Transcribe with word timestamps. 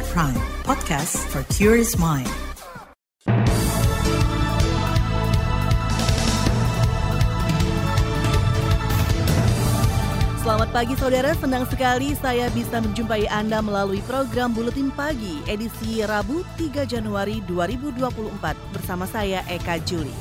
At 0.00 0.08
Prime, 0.16 0.40
podcast 0.64 1.12
for 1.28 1.44
curious 1.52 1.92
mind. 2.00 2.24
Selamat 10.40 10.72
pagi 10.72 10.96
saudara, 10.96 11.36
senang 11.36 11.68
sekali 11.68 12.16
saya 12.16 12.48
bisa 12.48 12.80
menjumpai 12.80 13.28
Anda 13.28 13.60
melalui 13.60 14.00
program 14.08 14.56
Buletin 14.56 14.88
Pagi 14.88 15.44
edisi 15.44 16.00
Rabu 16.00 16.48
3 16.56 16.88
Januari 16.88 17.44
2024 17.44 18.00
bersama 18.72 19.04
saya 19.04 19.44
Eka 19.52 19.84
Juli. 19.84 20.16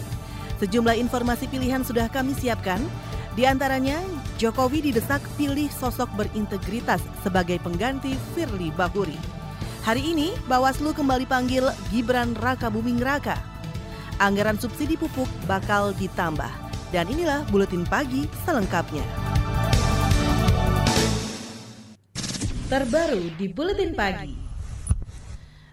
Sejumlah 0.60 1.00
informasi 1.00 1.48
pilihan 1.48 1.88
sudah 1.88 2.12
kami 2.12 2.36
siapkan, 2.36 2.84
di 3.32 3.48
antaranya 3.48 4.04
Jokowi 4.36 4.92
didesak 4.92 5.24
pilih 5.40 5.72
sosok 5.72 6.12
berintegritas 6.20 7.00
sebagai 7.24 7.64
pengganti 7.64 8.20
Firly 8.36 8.76
Bahuri. 8.76 9.39
Hari 9.80 10.12
ini 10.12 10.36
Bawaslu 10.52 10.92
kembali 10.92 11.24
panggil 11.24 11.64
Gibran 11.88 12.36
Raka 12.36 12.68
Buming 12.68 13.00
Raka. 13.00 13.40
Anggaran 14.20 14.60
subsidi 14.60 15.00
pupuk 15.00 15.32
bakal 15.48 15.96
ditambah. 15.96 16.52
Dan 16.92 17.08
inilah 17.08 17.48
Buletin 17.48 17.88
Pagi 17.88 18.28
selengkapnya. 18.44 19.08
Terbaru 22.68 23.32
di 23.40 23.48
Buletin 23.48 23.96
Pagi. 23.96 24.36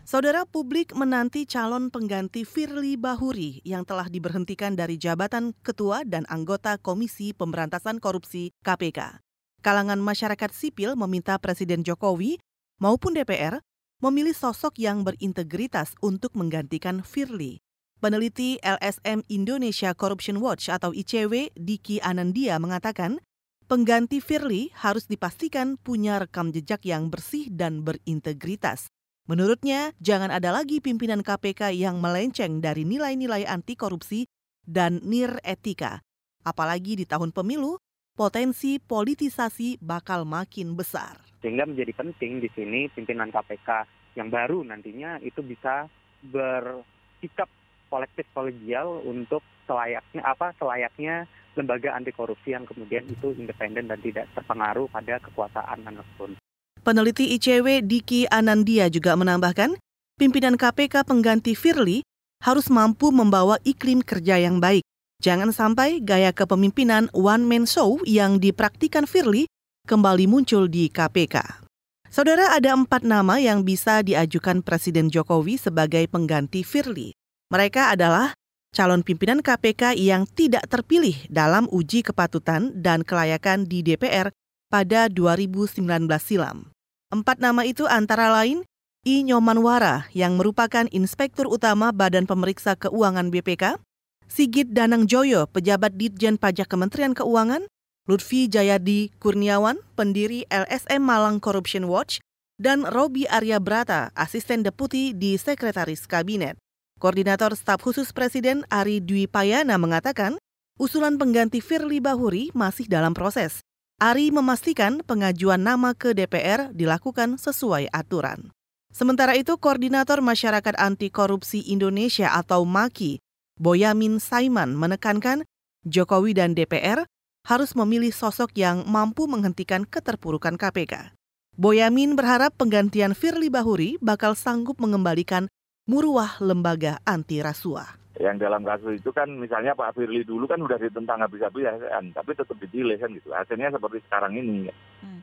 Saudara 0.07 0.47
publik 0.47 0.95
menanti 0.95 1.43
calon 1.43 1.91
pengganti 1.91 2.47
Firly 2.47 2.95
Bahuri 2.95 3.59
yang 3.67 3.83
telah 3.83 4.07
diberhentikan 4.07 4.79
dari 4.79 5.03
jabatan 5.03 5.51
ketua 5.67 6.07
dan 6.07 6.23
anggota 6.31 6.79
Komisi 6.79 7.35
Pemberantasan 7.35 7.99
Korupsi 7.99 8.55
KPK. 8.63 9.19
Kalangan 9.67 9.99
masyarakat 9.99 10.55
sipil 10.55 10.95
meminta 10.95 11.35
Presiden 11.43 11.83
Jokowi 11.83 12.39
maupun 12.79 13.19
DPR 13.19 13.59
memilih 14.01 14.37
sosok 14.37 14.77
yang 14.77 15.03
berintegritas 15.03 15.97
untuk 16.05 16.37
menggantikan 16.37 17.01
Firly. 17.01 17.61
Peneliti 17.97 18.61
LSM 18.61 19.25
Indonesia 19.33 19.97
Corruption 19.97 20.37
Watch 20.45 20.69
atau 20.69 20.93
ICW 20.93 21.57
Diki 21.57 21.97
Anandia 22.05 22.61
mengatakan, 22.61 23.25
pengganti 23.67 24.21
Firly 24.21 24.69
harus 24.77 25.09
dipastikan 25.09 25.81
punya 25.81 26.21
rekam 26.21 26.53
jejak 26.53 26.85
yang 26.85 27.09
bersih 27.09 27.49
dan 27.49 27.81
berintegritas. 27.83 28.93
Menurutnya, 29.27 29.91
jangan 29.99 30.31
ada 30.31 30.55
lagi 30.55 30.79
pimpinan 30.79 31.25
KPK 31.25 31.75
yang 31.75 31.99
melenceng 31.99 32.63
dari 32.63 32.87
nilai-nilai 32.87 33.43
anti 33.49 33.75
korupsi 33.75 34.29
dan 34.63 35.03
nir 35.03 35.43
etika. 35.43 35.99
Apalagi 36.47 36.95
di 36.95 37.05
tahun 37.11 37.35
pemilu, 37.35 37.75
potensi 38.15 38.79
politisasi 38.79 39.83
bakal 39.83 40.23
makin 40.23 40.79
besar. 40.79 41.26
Sehingga 41.47 41.63
menjadi 41.63 41.95
penting 41.95 42.43
di 42.43 42.51
sini 42.51 42.91
pimpinan 42.91 43.31
KPK 43.31 43.87
yang 44.19 44.35
baru 44.35 44.67
nantinya 44.67 45.23
itu 45.23 45.47
bisa 45.47 45.87
bersikap 46.27 47.47
kolektif 47.87 48.27
kolegial 48.35 48.99
untuk 49.07 49.47
selayaknya 49.71 50.27
apa 50.27 50.51
selayaknya 50.59 51.31
lembaga 51.55 51.95
anti 51.95 52.11
korupsi 52.11 52.51
yang 52.51 52.67
kemudian 52.67 53.07
itu 53.07 53.31
independen 53.39 53.87
dan 53.87 54.03
tidak 54.03 54.27
terpengaruh 54.35 54.91
pada 54.91 55.23
kekuasaan 55.23 55.87
mana 55.87 56.03
pun. 56.19 56.35
Peneliti 56.83 57.31
ICW 57.39 57.87
Diki 57.87 58.27
Anandia 58.27 58.91
juga 58.91 59.15
menambahkan, 59.15 59.79
pimpinan 60.19 60.59
KPK 60.59 61.07
pengganti 61.07 61.55
Firly 61.55 62.03
harus 62.43 62.67
mampu 62.75 63.15
membawa 63.15 63.63
iklim 63.63 64.03
kerja 64.03 64.43
yang 64.43 64.59
baik. 64.59 64.83
Jangan 65.23 65.55
sampai 65.55 66.03
gaya 66.03 66.35
kepemimpinan 66.35 67.07
one-man 67.15 67.71
show 67.71 68.03
yang 68.03 68.43
dipraktikan 68.43 69.07
Firly 69.07 69.47
kembali 69.87 70.27
muncul 70.27 70.67
di 70.67 70.91
KPK. 70.91 71.63
Saudara, 72.11 72.51
ada 72.59 72.75
empat 72.75 73.07
nama 73.07 73.39
yang 73.39 73.63
bisa 73.63 74.03
diajukan 74.03 74.67
Presiden 74.67 75.07
Jokowi 75.07 75.63
sebagai 75.63 76.11
pengganti 76.11 76.67
Firly. 76.67 77.15
Mereka 77.55 77.95
adalah 77.95 78.35
calon 78.75 79.07
pimpinan 79.07 79.41
KPK 79.41 79.95
yang 79.95 80.27
tidak 80.27 80.67
terpilih 80.67 81.15
dalam 81.31 81.71
uji 81.71 82.03
kepatutan 82.03 82.75
dan 82.75 83.07
kelayakan 83.07 83.71
di 83.71 83.87
DPR 83.87 84.35
pada 84.67 85.07
2019 85.07 85.87
silam. 86.19 86.75
Empat 87.15 87.39
nama 87.39 87.63
itu 87.63 87.87
antara 87.87 88.29
lain 88.35 88.67
I 89.07 89.23
Nyomanwara 89.23 90.11
yang 90.11 90.35
merupakan 90.35 90.91
Inspektur 90.91 91.47
Utama 91.47 91.95
Badan 91.95 92.27
Pemeriksa 92.27 92.75
Keuangan 92.75 93.31
BPK, 93.31 93.79
Sigit 94.27 94.75
Danang 94.75 95.07
Joyo, 95.07 95.47
pejabat 95.47 95.95
Ditjen 95.95 96.35
Pajak 96.43 96.67
Kementerian 96.67 97.15
Keuangan, 97.15 97.71
Lutfi 98.07 98.47
Jayadi 98.47 99.11
Kurniawan, 99.19 99.83
pendiri 99.99 100.47
LSM 100.47 101.03
Malang 101.03 101.43
Corruption 101.43 101.91
Watch, 101.91 102.23
dan 102.55 102.87
Robi 102.87 103.27
Arya 103.27 103.59
Brata, 103.59 104.15
asisten 104.15 104.63
deputi 104.63 105.11
di 105.11 105.35
Sekretaris 105.35 106.07
Kabinet. 106.07 106.55
Koordinator 107.03 107.59
Staf 107.59 107.83
Khusus 107.83 108.15
Presiden 108.15 108.63
Ari 108.71 109.03
Dwi 109.03 109.27
Payana 109.27 109.75
mengatakan, 109.75 110.39
usulan 110.79 111.19
pengganti 111.19 111.59
Firly 111.59 111.99
Bahuri 111.99 112.55
masih 112.55 112.87
dalam 112.87 113.11
proses. 113.11 113.59
Ari 113.99 114.31
memastikan 114.31 115.03
pengajuan 115.03 115.67
nama 115.67 115.91
ke 115.91 116.15
DPR 116.15 116.71
dilakukan 116.71 117.43
sesuai 117.43 117.91
aturan. 117.91 118.55
Sementara 118.95 119.35
itu, 119.35 119.59
Koordinator 119.59 120.23
Masyarakat 120.23 120.79
Anti 120.79 121.11
Korupsi 121.11 121.75
Indonesia 121.75 122.31
atau 122.33 122.63
MAKI, 122.63 123.19
Boyamin 123.59 124.23
Saiman 124.23 124.79
menekankan 124.79 125.43
Jokowi 125.83 126.39
dan 126.39 126.55
DPR 126.55 127.03
harus 127.47 127.79
memilih 127.79 128.11
sosok 128.11 128.59
yang 128.59 128.83
mampu 128.91 129.31
menghentikan 129.31 129.87
keterpurukan 129.87 130.59
KPK. 130.59 131.15
Boyamin 131.57 132.19
berharap 132.19 132.53
penggantian 132.59 133.17
Firly 133.17 133.49
Bahuri 133.49 133.97
bakal 134.03 134.37
sanggup 134.37 134.77
mengembalikan 134.83 135.49
muruah 135.89 136.37
lembaga 136.43 137.01
anti 137.07 137.41
rasuah. 137.41 137.97
Yang 138.19 138.37
dalam 138.45 138.67
kasus 138.67 139.01
itu 139.01 139.09
kan 139.15 139.31
misalnya 139.31 139.73
Pak 139.73 139.97
Firly 139.97 140.27
dulu 140.27 140.45
kan 140.51 140.61
udah 140.61 140.77
ditentang 140.77 141.23
habis-habisan, 141.23 142.13
tapi 142.13 142.37
tetap 142.37 142.57
dipilih 142.61 142.99
kan 142.99 143.09
gitu. 143.15 143.33
Hasilnya 143.33 143.73
seperti 143.73 144.05
sekarang 144.05 144.37
ini. 144.37 144.69
Hmm. 145.01 145.21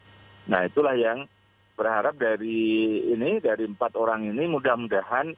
Nah 0.47 0.66
itulah 0.66 0.95
yang 0.97 1.28
berharap 1.73 2.16
dari 2.17 3.01
ini 3.13 3.41
dari 3.41 3.66
empat 3.66 3.97
orang 3.97 4.29
ini 4.29 4.45
mudah-mudahan 4.45 5.34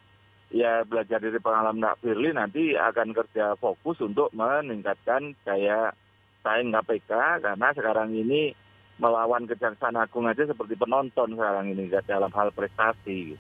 ya 0.52 0.84
belajar 0.84 1.19
dari 1.23 1.40
pengalaman 1.40 1.84
Pak 1.96 2.00
Firly 2.03 2.31
nanti 2.35 2.75
akan 2.75 3.16
kerja 3.16 3.56
fokus 3.59 4.03
untuk 4.03 4.29
meningkatkan 4.35 5.35
daya 5.47 5.96
saing 6.45 6.69
KPK 6.69 7.41
karena 7.41 7.67
sekarang 7.73 8.13
ini 8.13 8.53
melawan 9.01 9.50
Kejaksaan 9.50 9.97
Agung 9.97 10.29
aja 10.29 10.45
seperti 10.45 10.78
penonton 10.78 11.33
sekarang 11.33 11.73
ini 11.73 11.89
dalam 12.06 12.29
hal 12.29 12.53
prestasi. 12.53 13.35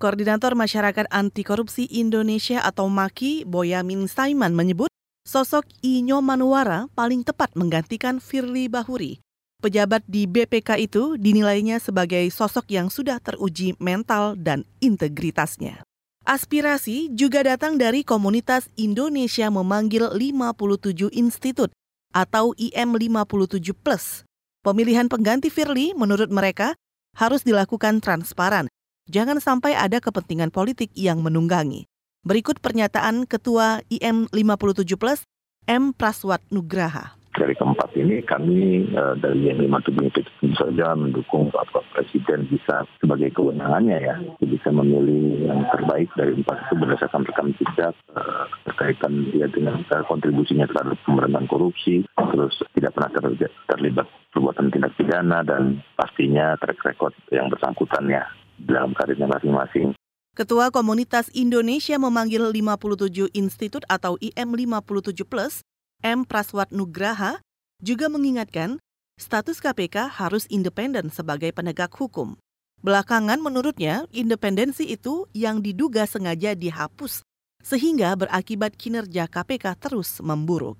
Koordinator 0.00 0.56
Masyarakat 0.56 1.08
Anti 1.08 1.44
Korupsi 1.44 1.88
Indonesia 1.88 2.60
atau 2.64 2.88
MAKI, 2.88 3.48
Boyamin 3.48 4.08
Saiman 4.10 4.52
menyebut 4.52 4.90
sosok 5.24 5.64
Inyo 5.80 6.20
Manuara 6.20 6.90
paling 6.92 7.24
tepat 7.24 7.54
menggantikan 7.56 8.20
Firly 8.20 8.68
Bahuri. 8.68 9.20
Pejabat 9.56 10.04
di 10.04 10.28
BPK 10.28 10.84
itu 10.84 11.16
dinilainya 11.16 11.80
sebagai 11.80 12.28
sosok 12.28 12.68
yang 12.68 12.92
sudah 12.92 13.16
teruji 13.24 13.72
mental 13.80 14.36
dan 14.36 14.68
integritasnya. 14.84 15.80
Aspirasi 16.26 17.08
juga 17.14 17.40
datang 17.46 17.78
dari 17.80 18.02
komunitas 18.04 18.68
Indonesia 18.76 19.48
memanggil 19.48 20.10
57 20.12 21.08
institut 21.14 21.72
atau 22.16 22.56
IM 22.56 22.96
57 22.96 23.76
plus. 23.76 24.24
Pemilihan 24.64 25.12
pengganti 25.12 25.52
Firly 25.52 25.92
menurut 25.92 26.32
mereka 26.32 26.72
harus 27.12 27.44
dilakukan 27.44 28.00
transparan 28.00 28.72
jangan 29.06 29.38
sampai 29.38 29.76
ada 29.76 30.00
kepentingan 30.00 30.48
politik 30.48 30.88
yang 30.96 31.20
menunggangi. 31.20 31.84
Berikut 32.26 32.58
pernyataan 32.58 33.28
Ketua 33.28 33.84
IM 33.86 34.26
57 34.34 34.98
Plus, 34.98 35.22
M. 35.70 35.94
Praswat 35.94 36.42
Nugraha. 36.50 37.14
Dari 37.36 37.52
keempat 37.52 37.92
ini 38.00 38.24
kami 38.24 38.88
uh, 38.96 39.12
dari 39.20 39.52
yang 39.52 39.60
lima 39.60 39.76
tujuh 39.84 40.08
itu 40.08 40.24
tentu 40.40 40.56
saja 40.56 40.96
mendukung 40.96 41.52
Bapak 41.52 41.84
Presiden 41.92 42.48
bisa 42.48 42.88
sebagai 42.96 43.28
kewenangannya 43.36 43.98
ya 44.00 44.16
bisa 44.40 44.72
memilih 44.72 45.44
yang 45.44 45.60
terbaik 45.68 46.08
dari 46.16 46.32
empat 46.32 46.56
itu 46.64 46.74
berdasarkan 46.80 47.28
rekam 47.28 47.52
jejak 47.60 47.92
uh, 48.16 48.48
terkaitan 48.64 49.28
dia 49.36 49.52
dengan 49.52 49.84
uh, 49.92 50.04
kontribusinya 50.08 50.64
terhadap 50.64 50.96
pemberantasan 51.04 51.44
korupsi 51.52 51.94
terus 52.16 52.56
tidak 52.72 52.96
pernah 52.96 53.12
ter 53.12 53.24
terlibat 53.68 54.08
perbuatan 54.32 54.72
tindak 54.72 54.96
pidana 54.96 55.44
dan 55.44 55.84
pastinya 55.92 56.56
track 56.56 56.80
record 56.88 57.12
yang 57.28 57.52
bersangkutannya 57.52 58.24
dalam 58.60 58.96
karirnya 58.96 59.28
masing-masing. 59.28 59.92
Ketua 60.36 60.68
Komunitas 60.68 61.32
Indonesia 61.32 61.96
memanggil 61.96 62.44
57 62.52 63.32
institut 63.32 63.88
atau 63.88 64.20
IM 64.20 64.52
57 64.52 65.24
Plus, 65.24 65.64
M. 66.04 66.28
Praswat 66.28 66.72
Nugraha, 66.72 67.40
juga 67.80 68.08
mengingatkan 68.08 68.80
status 69.16 69.60
KPK 69.60 70.08
harus 70.12 70.44
independen 70.48 71.08
sebagai 71.08 71.52
penegak 71.52 71.92
hukum. 71.96 72.36
Belakangan 72.84 73.40
menurutnya, 73.40 74.04
independensi 74.12 74.84
itu 74.84 75.24
yang 75.32 75.64
diduga 75.64 76.04
sengaja 76.04 76.52
dihapus, 76.52 77.24
sehingga 77.64 78.12
berakibat 78.14 78.76
kinerja 78.76 79.26
KPK 79.26 79.74
terus 79.80 80.20
memburuk. 80.20 80.76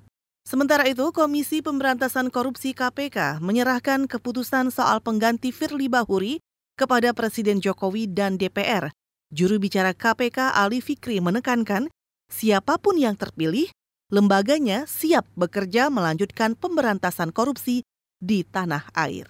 Sementara 0.46 0.86
itu, 0.86 1.10
Komisi 1.10 1.58
Pemberantasan 1.58 2.30
Korupsi 2.30 2.70
KPK 2.70 3.42
menyerahkan 3.42 4.06
keputusan 4.06 4.70
soal 4.70 5.02
pengganti 5.02 5.50
Firly 5.50 5.90
Bahuri 5.90 6.38
kepada 6.78 7.10
Presiden 7.10 7.58
Jokowi 7.58 8.06
dan 8.06 8.38
DPR. 8.38 8.94
Juru 9.34 9.58
bicara 9.58 9.90
KPK 9.90 10.54
Ali 10.54 10.78
Fikri 10.78 11.18
menekankan, 11.18 11.90
siapa 12.30 12.78
pun 12.78 12.94
yang 12.94 13.18
terpilih, 13.18 13.66
lembaganya 14.06 14.86
siap 14.86 15.26
bekerja 15.34 15.90
melanjutkan 15.90 16.54
pemberantasan 16.54 17.34
korupsi 17.34 17.82
di 18.22 18.46
tanah 18.46 18.86
air. 18.94 19.26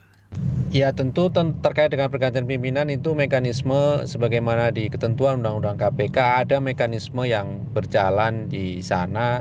Ya 0.68 0.92
tentu 0.92 1.32
terkait 1.32 1.88
dengan 1.94 2.12
pergantian 2.12 2.44
pimpinan 2.44 2.92
itu 2.92 3.16
mekanisme 3.16 4.04
sebagaimana 4.04 4.74
di 4.74 4.92
ketentuan 4.92 5.40
Undang-Undang 5.40 5.78
KPK 5.80 6.18
ada 6.44 6.60
mekanisme 6.60 7.24
yang 7.24 7.64
berjalan 7.72 8.50
di 8.52 8.84
sana 8.84 9.40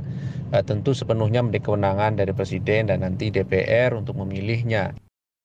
eh, 0.55 0.63
tentu 0.63 0.95
sepenuhnya 0.95 1.43
menjadi 1.43 1.67
kewenangan 1.67 2.15
dari 2.15 2.31
Presiden 2.31 2.87
dan 2.87 3.03
nanti 3.03 3.33
DPR 3.33 3.97
untuk 3.97 4.15
memilihnya. 4.21 4.95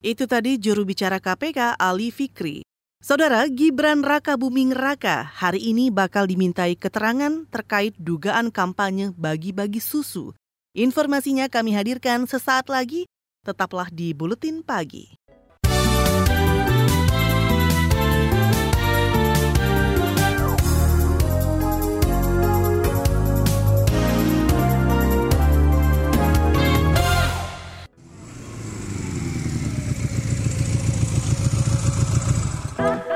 Itu 0.05 0.31
tadi 0.31 0.61
juru 0.63 0.87
bicara 0.87 1.19
KPK 1.19 1.81
Ali 1.81 2.15
Fikri. 2.15 2.70
Saudara 3.01 3.49
Gibran 3.49 4.05
Raka 4.05 4.37
Buming 4.37 4.77
Raka 4.77 5.25
hari 5.25 5.73
ini 5.73 5.89
bakal 5.89 6.29
dimintai 6.29 6.77
keterangan 6.77 7.49
terkait 7.49 7.97
dugaan 7.97 8.53
kampanye 8.53 9.17
bagi-bagi 9.17 9.81
susu. 9.81 10.37
Informasinya 10.77 11.49
kami 11.49 11.73
hadirkan 11.73 12.29
sesaat 12.29 12.69
lagi, 12.69 13.09
tetaplah 13.41 13.89
di 13.89 14.13
Buletin 14.13 14.61
Pagi. 14.61 15.17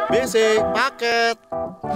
BC 0.08 0.60
paket. 0.76 1.36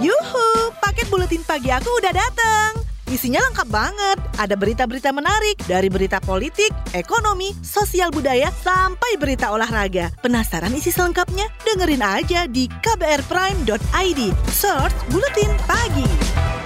Yuhu, 0.01 0.47
paket 0.81 1.07
buletin 1.09 1.43
pagi 1.45 1.69
aku 1.69 1.89
udah 2.01 2.13
datang. 2.13 2.71
Isinya 3.09 3.41
lengkap 3.49 3.67
banget. 3.73 4.17
Ada 4.37 4.53
berita-berita 4.53 5.09
menarik 5.09 5.57
dari 5.65 5.89
berita 5.89 6.21
politik, 6.21 6.69
ekonomi, 6.93 7.57
sosial 7.65 8.13
budaya, 8.13 8.53
sampai 8.61 9.17
berita 9.17 9.49
olahraga. 9.49 10.13
Penasaran 10.21 10.73
isi 10.77 10.93
selengkapnya? 10.93 11.49
Dengerin 11.65 12.05
aja 12.05 12.45
di 12.45 12.69
kbrprime.id. 12.69 14.21
Search 14.53 14.97
Buletin 15.09 15.49
Pagi. 15.65 16.58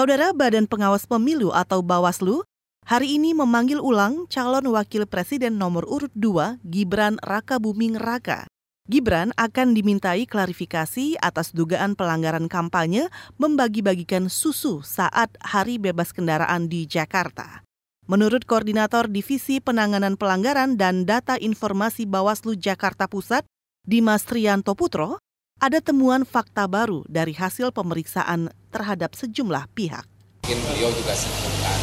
Saudara 0.00 0.32
Badan 0.32 0.64
Pengawas 0.64 1.04
Pemilu 1.04 1.52
atau 1.52 1.84
Bawaslu 1.84 2.40
hari 2.88 3.20
ini 3.20 3.36
memanggil 3.36 3.84
ulang 3.84 4.24
calon 4.32 4.72
wakil 4.72 5.04
presiden 5.04 5.60
nomor 5.60 5.84
urut 5.84 6.08
2 6.16 6.56
Gibran 6.64 7.20
Raka 7.20 7.60
Buming 7.60 8.00
Raka. 8.00 8.48
Gibran 8.88 9.36
akan 9.36 9.76
dimintai 9.76 10.24
klarifikasi 10.24 11.20
atas 11.20 11.52
dugaan 11.52 12.00
pelanggaran 12.00 12.48
kampanye 12.48 13.12
membagi-bagikan 13.36 14.32
susu 14.32 14.80
saat 14.80 15.36
hari 15.36 15.76
bebas 15.76 16.16
kendaraan 16.16 16.72
di 16.72 16.88
Jakarta. 16.88 17.60
Menurut 18.08 18.48
Koordinator 18.48 19.04
Divisi 19.04 19.60
Penanganan 19.60 20.16
Pelanggaran 20.16 20.80
dan 20.80 21.04
Data 21.04 21.36
Informasi 21.36 22.08
Bawaslu 22.08 22.56
Jakarta 22.56 23.04
Pusat, 23.04 23.44
Dimas 23.84 24.24
Trianto 24.24 24.72
Putro, 24.72 25.20
ada 25.60 25.76
temuan 25.84 26.24
fakta 26.24 26.64
baru 26.64 27.04
dari 27.04 27.36
hasil 27.36 27.68
pemeriksaan 27.76 28.48
terhadap 28.72 29.12
sejumlah 29.12 29.68
pihak. 29.76 30.08
Mungkin 30.48 30.56
beliau 30.64 30.88
juga 30.96 31.12
sibuk 31.12 31.52
kan. 31.60 31.80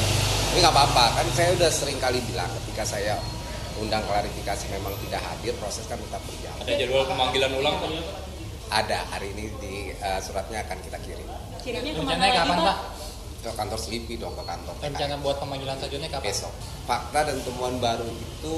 Tapi 0.49 0.57
nggak 0.65 0.73
apa-apa, 0.73 1.05
kan 1.21 1.27
saya 1.37 1.53
udah 1.53 1.69
sering 1.69 2.01
kali 2.01 2.17
bilang 2.25 2.49
ketika 2.57 2.97
saya 2.97 3.21
undang 3.77 4.01
klarifikasi 4.09 4.65
memang 4.73 4.97
tidak 5.05 5.21
hadir, 5.21 5.53
proses 5.61 5.85
kan 5.85 6.01
tetap 6.01 6.17
berjalan. 6.25 6.57
Ada 6.65 6.73
jadwal 6.73 7.05
pemanggilan 7.05 7.51
ulang 7.53 7.77
kan? 7.77 7.91
Ada, 8.67 8.99
hari 9.13 9.29
ini 9.37 9.45
di 9.61 9.93
uh, 10.01 10.19
suratnya 10.25 10.65
akan 10.65 10.77
kita 10.81 10.97
kirim. 11.05 11.29
Kirimnya 11.61 11.93
ke 11.93 12.01
mana 12.01 12.17
lagi 12.17 12.33
kapan, 12.33 12.57
Pak? 12.57 12.77
Ke 13.45 13.49
kantor 13.53 13.79
Selipi 13.79 14.17
dong, 14.17 14.33
ke 14.33 14.41
kantor. 14.41 14.73
Rencana 14.81 15.13
buat 15.21 15.37
pemanggilan 15.37 15.77
selanjutnya 15.77 16.09
kapan? 16.09 16.25
Besok. 16.33 16.53
Fakta 16.89 17.19
dan 17.29 17.37
temuan 17.45 17.77
baru 17.77 18.09
itu 18.09 18.57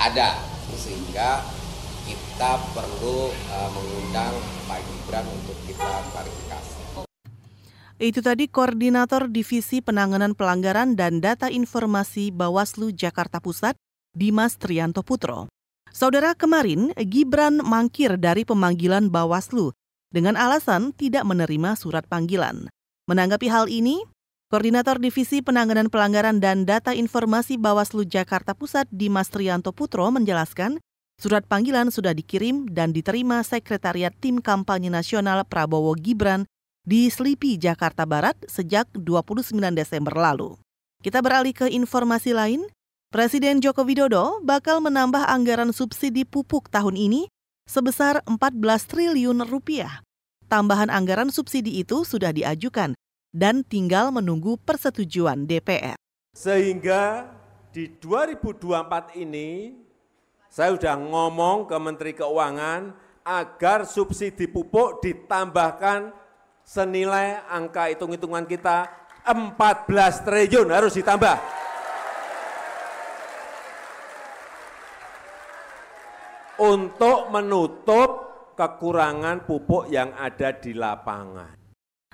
ada, 0.00 0.40
sehingga 0.72 1.44
kita 2.08 2.56
perlu 2.72 3.28
uh, 3.28 3.70
mengundang 3.76 4.32
Pak 4.64 4.80
Gibran 4.80 5.26
untuk 5.28 5.56
kita 5.68 5.90
klarifikasi. 6.16 7.04
Itu 7.98 8.22
tadi 8.22 8.46
Koordinator 8.46 9.26
Divisi 9.28 9.82
Penanganan 9.82 10.32
Pelanggaran 10.32 10.94
dan 10.94 11.18
Data 11.18 11.50
Informasi 11.50 12.30
Bawaslu 12.30 12.94
Jakarta 12.94 13.42
Pusat, 13.42 13.74
Dimas 14.14 14.56
Trianto 14.56 15.02
Putro. 15.02 15.50
Saudara 15.90 16.32
kemarin, 16.38 16.94
Gibran 16.94 17.58
mangkir 17.58 18.14
dari 18.16 18.46
pemanggilan 18.46 19.10
Bawaslu 19.10 19.74
dengan 20.14 20.38
alasan 20.38 20.94
tidak 20.94 21.26
menerima 21.26 21.74
surat 21.74 22.06
panggilan. 22.06 22.70
Menanggapi 23.10 23.50
hal 23.50 23.66
ini, 23.66 24.06
Koordinator 24.48 24.96
Divisi 24.96 25.42
Penanganan 25.44 25.92
Pelanggaran 25.92 26.40
dan 26.40 26.64
Data 26.64 26.94
Informasi 26.94 27.58
Bawaslu 27.60 28.06
Jakarta 28.06 28.54
Pusat 28.54 28.88
Dimas 28.94 29.28
Trianto 29.28 29.74
Putro 29.74 30.08
menjelaskan, 30.08 30.80
Surat 31.18 31.42
panggilan 31.42 31.90
sudah 31.90 32.14
dikirim 32.14 32.70
dan 32.70 32.94
diterima 32.94 33.42
Sekretariat 33.42 34.14
Tim 34.22 34.38
Kampanye 34.38 34.86
Nasional 34.86 35.42
Prabowo 35.42 35.98
Gibran 35.98 36.46
di 36.86 37.10
Selipi, 37.10 37.58
Jakarta 37.58 38.06
Barat 38.06 38.38
sejak 38.46 38.86
29 38.94 39.50
Desember 39.74 40.14
lalu. 40.14 40.54
Kita 41.02 41.18
beralih 41.18 41.50
ke 41.50 41.66
informasi 41.66 42.38
lain. 42.38 42.62
Presiden 43.10 43.58
Joko 43.58 43.82
Widodo 43.82 44.38
bakal 44.46 44.78
menambah 44.78 45.26
anggaran 45.26 45.74
subsidi 45.74 46.22
pupuk 46.22 46.70
tahun 46.70 46.94
ini 46.94 47.26
sebesar 47.66 48.22
14 48.22 48.54
triliun 48.86 49.42
rupiah. 49.42 50.06
Tambahan 50.46 50.86
anggaran 50.86 51.34
subsidi 51.34 51.82
itu 51.82 52.06
sudah 52.06 52.30
diajukan 52.30 52.94
dan 53.34 53.66
tinggal 53.66 54.14
menunggu 54.14 54.54
persetujuan 54.62 55.50
DPR. 55.50 55.98
Sehingga 56.38 57.26
di 57.74 57.90
2024 57.98 59.18
ini 59.18 59.48
saya 60.58 60.74
sudah 60.74 60.98
ngomong 60.98 61.70
ke 61.70 61.76
Menteri 61.78 62.12
Keuangan 62.18 62.90
agar 63.22 63.86
subsidi 63.86 64.50
pupuk 64.50 64.98
ditambahkan 65.06 66.10
senilai 66.66 67.46
angka 67.46 67.86
hitung-hitungan 67.94 68.42
kita 68.42 68.90
14 69.22 69.54
triliun 70.26 70.66
harus 70.74 70.98
ditambah. 70.98 71.38
Untuk 76.58 77.30
menutup 77.30 78.10
kekurangan 78.58 79.46
pupuk 79.46 79.86
yang 79.94 80.10
ada 80.18 80.50
di 80.58 80.74
lapangan. 80.74 81.54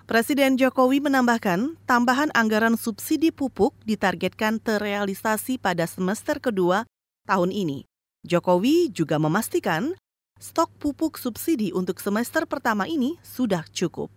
Presiden 0.04 0.60
Jokowi 0.60 1.00
menambahkan, 1.00 1.80
tambahan 1.88 2.28
anggaran 2.36 2.76
subsidi 2.76 3.32
pupuk 3.32 3.72
ditargetkan 3.88 4.60
terrealisasi 4.60 5.56
pada 5.56 5.88
semester 5.88 6.36
kedua 6.36 6.84
tahun 7.24 7.48
ini. 7.48 7.93
Jokowi 8.24 8.88
juga 8.88 9.20
memastikan 9.20 9.92
stok 10.40 10.72
pupuk 10.80 11.20
subsidi 11.20 11.76
untuk 11.76 12.00
semester 12.00 12.48
pertama 12.48 12.88
ini 12.88 13.20
sudah 13.20 13.68
cukup. 13.68 14.08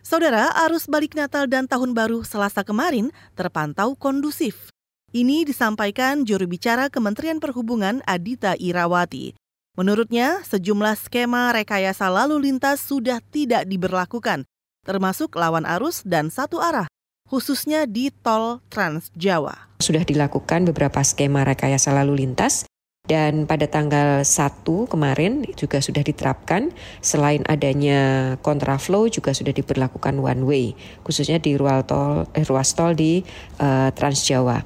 Saudara, 0.00 0.50
arus 0.66 0.90
balik 0.90 1.14
Natal 1.14 1.46
dan 1.46 1.70
Tahun 1.70 1.92
Baru 1.94 2.26
Selasa 2.26 2.66
kemarin 2.66 3.14
terpantau 3.38 3.94
kondusif. 3.94 4.72
Ini 5.12 5.44
disampaikan 5.44 6.24
juru 6.24 6.48
bicara 6.48 6.88
Kementerian 6.88 7.38
Perhubungan 7.38 8.00
Adita 8.08 8.56
Irawati. 8.56 9.36
Menurutnya, 9.76 10.40
sejumlah 10.48 10.96
skema 10.96 11.52
rekayasa 11.52 12.08
lalu 12.08 12.48
lintas 12.48 12.80
sudah 12.82 13.20
tidak 13.30 13.68
diberlakukan, 13.68 14.48
termasuk 14.82 15.36
lawan 15.36 15.68
arus 15.68 16.00
dan 16.02 16.32
satu 16.32 16.58
arah, 16.58 16.88
khususnya 17.28 17.84
di 17.84 18.08
tol 18.08 18.64
Trans 18.72 19.12
Jawa. 19.12 19.70
Sudah 19.78 20.02
dilakukan 20.02 20.66
beberapa 20.72 21.04
skema 21.04 21.44
rekayasa 21.44 21.92
lalu 21.92 22.24
lintas 22.24 22.64
dan 23.12 23.50
pada 23.50 23.66
tanggal 23.66 24.22
1 24.22 24.62
kemarin 24.86 25.42
juga 25.58 25.82
sudah 25.82 26.06
diterapkan 26.06 26.70
selain 27.02 27.42
adanya 27.50 28.34
kontraflow 28.46 29.10
juga 29.10 29.34
sudah 29.34 29.50
diberlakukan 29.50 30.22
one 30.22 30.42
way 30.46 30.64
khususnya 31.02 31.42
di 31.42 31.58
ruas 31.58 31.82
tol 31.82 32.30
eh, 32.30 32.46
ruas 32.46 32.70
tol 32.78 32.94
di 32.94 33.26
uh, 33.58 33.90
Trans 33.90 34.22
Jawa. 34.22 34.62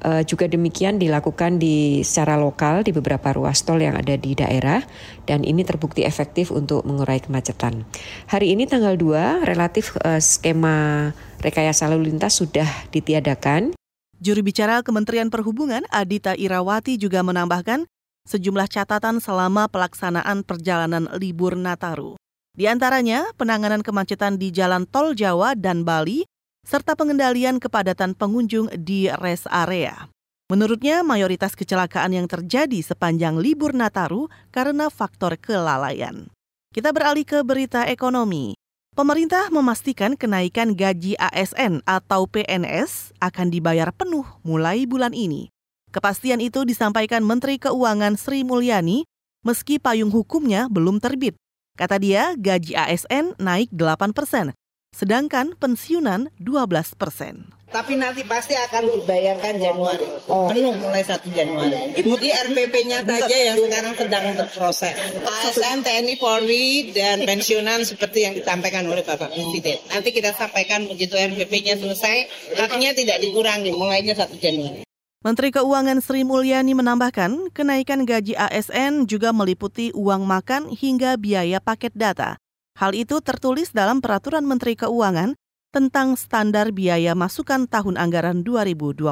Uh, 0.00 0.24
juga 0.24 0.48
demikian 0.48 0.96
dilakukan 0.96 1.60
di 1.60 2.00
secara 2.06 2.40
lokal 2.40 2.86
di 2.86 2.94
beberapa 2.94 3.34
ruas 3.36 3.60
tol 3.66 3.82
yang 3.82 3.98
ada 3.98 4.16
di 4.16 4.38
daerah 4.38 4.80
dan 5.26 5.42
ini 5.42 5.66
terbukti 5.66 6.06
efektif 6.06 6.48
untuk 6.54 6.86
mengurai 6.86 7.18
kemacetan. 7.20 7.84
Hari 8.30 8.54
ini 8.54 8.70
tanggal 8.70 8.94
2 8.94 9.44
relatif 9.44 9.98
uh, 10.00 10.22
skema 10.22 11.10
rekayasa 11.42 11.90
lalu 11.90 12.14
lintas 12.14 12.38
sudah 12.38 12.70
ditiadakan 12.94 13.76
Juru 14.20 14.44
bicara 14.44 14.84
Kementerian 14.84 15.32
Perhubungan 15.32 15.80
Adita 15.88 16.36
Irawati 16.36 17.00
juga 17.00 17.24
menambahkan 17.24 17.88
sejumlah 18.28 18.68
catatan 18.68 19.16
selama 19.16 19.64
pelaksanaan 19.72 20.44
perjalanan 20.44 21.08
libur 21.16 21.56
Nataru. 21.56 22.20
Di 22.52 22.68
antaranya 22.68 23.32
penanganan 23.40 23.80
kemacetan 23.80 24.36
di 24.36 24.52
jalan 24.52 24.84
tol 24.84 25.16
Jawa 25.16 25.56
dan 25.56 25.88
Bali, 25.88 26.28
serta 26.68 26.92
pengendalian 27.00 27.56
kepadatan 27.56 28.12
pengunjung 28.12 28.68
di 28.76 29.08
rest 29.08 29.48
area. 29.48 30.12
Menurutnya, 30.52 31.00
mayoritas 31.00 31.56
kecelakaan 31.56 32.12
yang 32.12 32.28
terjadi 32.28 32.84
sepanjang 32.84 33.40
libur 33.40 33.72
Nataru 33.72 34.28
karena 34.52 34.92
faktor 34.92 35.40
kelalaian. 35.40 36.28
Kita 36.76 36.92
beralih 36.92 37.24
ke 37.24 37.40
berita 37.40 37.88
ekonomi. 37.88 38.59
Pemerintah 39.00 39.48
memastikan 39.48 40.12
kenaikan 40.12 40.76
gaji 40.76 41.16
ASN 41.16 41.80
atau 41.88 42.28
PNS 42.28 43.16
akan 43.16 43.48
dibayar 43.48 43.88
penuh 43.96 44.28
mulai 44.44 44.84
bulan 44.84 45.16
ini. 45.16 45.48
Kepastian 45.88 46.36
itu 46.36 46.68
disampaikan 46.68 47.24
Menteri 47.24 47.56
Keuangan 47.56 48.20
Sri 48.20 48.44
Mulyani 48.44 49.08
meski 49.40 49.80
payung 49.80 50.12
hukumnya 50.12 50.68
belum 50.68 51.00
terbit. 51.00 51.32
Kata 51.80 51.96
dia, 51.96 52.36
gaji 52.36 52.76
ASN 52.76 53.40
naik 53.40 53.72
8 53.72 54.12
persen, 54.12 54.52
sedangkan 55.00 55.56
pensiunan 55.56 56.28
12 56.36 57.00
persen. 57.00 57.56
Tapi 57.70 57.94
nanti 57.94 58.26
pasti 58.26 58.58
akan 58.58 58.98
dibayarkan 58.98 59.62
Januari, 59.62 60.02
oh. 60.26 60.50
penuh 60.50 60.74
mulai 60.76 61.06
1 61.06 61.22
Januari. 61.30 61.94
Ibu 62.02 62.18
di 62.18 62.28
RPP-nya 62.34 63.06
saja 63.06 63.36
yang 63.38 63.62
sekarang 63.62 63.94
sedang 63.94 64.24
berproses. 64.34 64.94
ASN, 65.22 65.86
TNI, 65.86 66.18
Polri, 66.18 66.90
dan 66.90 67.22
pensiunan 67.22 67.86
seperti 67.86 68.26
yang 68.26 68.34
disampaikan 68.34 68.90
oleh 68.90 69.06
Bapak 69.06 69.30
Presiden. 69.30 69.78
Nanti 69.86 70.10
kita 70.10 70.34
sampaikan 70.34 70.90
begitu 70.90 71.14
RPP-nya 71.14 71.78
selesai, 71.78 72.26
artinya 72.58 72.90
tidak 72.90 73.22
dikurangi, 73.22 73.70
mulainya 73.70 74.18
1 74.18 74.34
Januari. 74.42 74.82
Menteri 75.22 75.54
Keuangan 75.54 76.02
Sri 76.02 76.26
Mulyani 76.26 76.74
menambahkan, 76.74 77.54
kenaikan 77.54 78.02
gaji 78.02 78.34
ASN 78.34 79.06
juga 79.06 79.30
meliputi 79.30 79.94
uang 79.94 80.26
makan 80.26 80.74
hingga 80.74 81.14
biaya 81.14 81.62
paket 81.62 81.94
data. 81.94 82.34
Hal 82.80 82.96
itu 82.96 83.20
tertulis 83.20 83.76
dalam 83.76 84.00
Peraturan 84.00 84.48
Menteri 84.48 84.72
Keuangan 84.72 85.36
tentang 85.68 86.16
standar 86.16 86.72
biaya 86.72 87.12
masukan 87.12 87.68
tahun 87.68 88.00
anggaran 88.00 88.40
2024. 88.40 89.04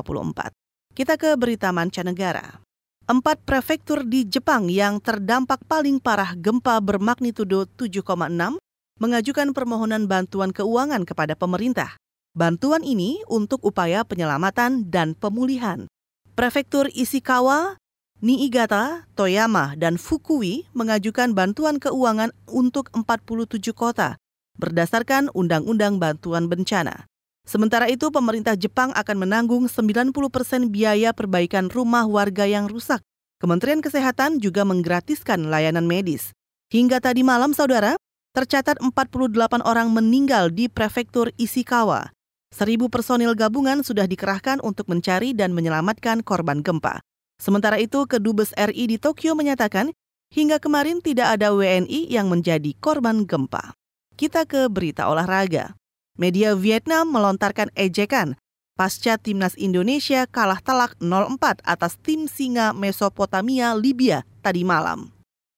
Kita 0.96 1.20
ke 1.20 1.37
berita 1.37 1.68
mancanegara. 1.68 2.64
Empat 3.04 3.44
prefektur 3.44 4.08
di 4.08 4.25
Jepang 4.25 4.72
yang 4.72 5.04
terdampak 5.04 5.60
paling 5.68 6.00
parah 6.00 6.32
gempa 6.32 6.80
bermagnitudo 6.80 7.68
7,6 7.76 8.56
mengajukan 9.04 9.52
permohonan 9.52 10.08
bantuan 10.08 10.48
keuangan 10.48 11.04
kepada 11.04 11.37
pemerintah. 11.37 12.00
Bantuan 12.32 12.80
ini 12.80 13.20
untuk 13.28 13.60
upaya 13.68 14.00
penyelamatan 14.00 14.88
dan 14.88 15.12
pemulihan. 15.12 15.84
Prefektur 16.32 16.88
Ishikawa, 16.96 17.76
Niigata, 18.18 19.06
Toyama, 19.14 19.78
dan 19.78 19.94
Fukui 19.94 20.66
mengajukan 20.75 21.38
bantuan 21.38 21.78
keuangan 21.78 22.34
untuk 22.50 22.90
47 22.90 23.70
kota 23.70 24.18
berdasarkan 24.58 25.30
Undang-Undang 25.38 26.02
Bantuan 26.02 26.50
Bencana. 26.50 27.06
Sementara 27.46 27.87
itu, 27.87 28.10
pemerintah 28.10 28.58
Jepang 28.58 28.90
akan 28.98 29.16
menanggung 29.22 29.70
90 29.70 30.10
persen 30.34 30.66
biaya 30.66 31.14
perbaikan 31.14 31.70
rumah 31.70 32.10
warga 32.10 32.42
yang 32.42 32.66
rusak. 32.66 33.06
Kementerian 33.38 33.78
Kesehatan 33.78 34.42
juga 34.42 34.66
menggratiskan 34.66 35.46
layanan 35.46 35.87
medis. 35.87 36.34
Hingga 36.75 36.98
tadi 36.98 37.22
malam, 37.22 37.54
saudara, 37.54 37.94
tercatat 38.34 38.82
48 38.82 39.62
orang 39.62 39.94
meninggal 39.94 40.50
di 40.50 40.66
prefektur 40.66 41.30
Ishikawa. 41.38 42.10
Seribu 42.50 42.90
personil 42.90 43.38
gabungan 43.38 43.87
sudah 43.87 44.10
dikerahkan 44.10 44.58
untuk 44.66 44.90
mencari 44.90 45.38
dan 45.38 45.54
menyelamatkan 45.54 46.26
korban 46.26 46.66
gempa. 46.66 46.98
Sementara 47.38 47.78
itu, 47.78 48.04
Kedubes 48.04 48.50
RI 48.59 48.90
di 48.90 48.99
Tokyo 48.99 49.38
menyatakan, 49.38 49.95
hingga 50.35 50.59
kemarin 50.59 51.00
tidak 51.00 51.38
ada 51.38 51.54
WNI 51.54 52.11
yang 52.11 52.28
menjadi 52.28 52.75
korban 52.83 53.25
gempa. 53.25 53.73
Kita 54.18 54.45
ke 54.45 54.66
berita 54.66 55.07
olahraga. 55.07 55.78
Media 56.18 56.59
Vietnam 56.59 57.14
melontarkan 57.14 57.71
ejekan 57.78 58.35
pasca 58.78 59.18
timnas 59.18 59.59
Indonesia 59.59 60.23
kalah 60.30 60.62
telak 60.62 60.95
0-4 61.02 61.66
atas 61.66 61.99
tim 61.99 62.30
singa 62.30 62.71
Mesopotamia 62.71 63.75
Libya 63.75 64.23
tadi 64.38 64.62
malam. 64.62 65.11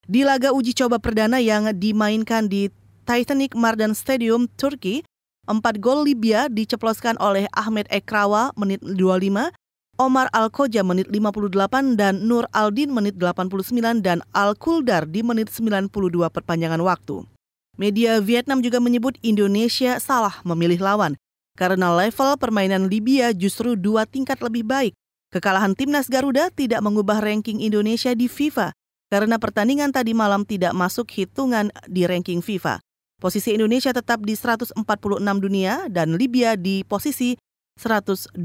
Di 0.08 0.24
laga 0.24 0.56
uji 0.56 0.72
coba 0.72 0.96
perdana 0.96 1.36
yang 1.36 1.68
dimainkan 1.76 2.48
di 2.48 2.72
Titanic 3.04 3.52
Mardan 3.52 3.92
Stadium, 3.92 4.48
Turki, 4.56 5.04
empat 5.44 5.78
gol 5.84 6.08
Libya 6.08 6.48
diceploskan 6.48 7.20
oleh 7.20 7.44
Ahmed 7.52 7.84
Ekrawa 7.92 8.56
menit 8.56 8.80
25, 8.80 9.52
Omar 10.00 10.32
Al-Koja 10.32 10.80
menit 10.80 11.12
58 11.12 11.52
dan 11.92 12.24
Nur 12.24 12.48
Aldin 12.56 12.88
menit 12.88 13.20
89 13.20 14.00
dan 14.00 14.24
Al-Kuldar 14.32 15.04
di 15.04 15.20
menit 15.20 15.52
92 15.52 15.92
perpanjangan 16.32 16.80
waktu. 16.80 17.28
Media 17.76 18.16
Vietnam 18.16 18.64
juga 18.64 18.80
menyebut 18.80 19.20
Indonesia 19.20 20.00
salah 20.00 20.40
memilih 20.40 20.80
lawan 20.80 21.20
karena 21.52 21.92
level 21.92 22.40
permainan 22.40 22.88
Libya 22.88 23.36
justru 23.36 23.76
dua 23.76 24.08
tingkat 24.08 24.40
lebih 24.40 24.64
baik. 24.64 24.96
Kekalahan 25.36 25.76
timnas 25.76 26.08
Garuda 26.08 26.48
tidak 26.48 26.80
mengubah 26.80 27.20
ranking 27.20 27.60
Indonesia 27.60 28.16
di 28.16 28.24
FIFA 28.24 28.72
karena 29.12 29.36
pertandingan 29.36 29.92
tadi 29.92 30.16
malam 30.16 30.48
tidak 30.48 30.72
masuk 30.72 31.12
hitungan 31.12 31.68
di 31.84 32.08
ranking 32.08 32.40
FIFA. 32.40 32.80
Posisi 33.20 33.52
Indonesia 33.52 33.92
tetap 33.92 34.24
di 34.24 34.32
146 34.32 34.80
dunia 35.44 35.92
dan 35.92 36.16
Libya 36.16 36.56
di 36.56 36.88
posisi 36.88 37.36
120 37.76 38.40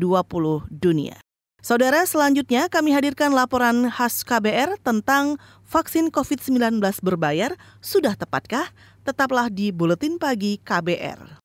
dunia. 0.68 1.25
Saudara, 1.65 2.05
selanjutnya 2.05 2.69
kami 2.69 2.93
hadirkan 2.93 3.34
laporan 3.34 3.89
khas 3.89 4.22
KBR 4.22 4.77
tentang 4.86 5.41
vaksin 5.65 6.13
COVID-19 6.13 6.77
berbayar. 7.01 7.57
Sudah 7.81 8.13
tepatkah? 8.13 8.69
Tetaplah 9.01 9.50
di 9.50 9.74
Buletin 9.74 10.22
Pagi 10.22 10.62
KBR. 10.62 11.45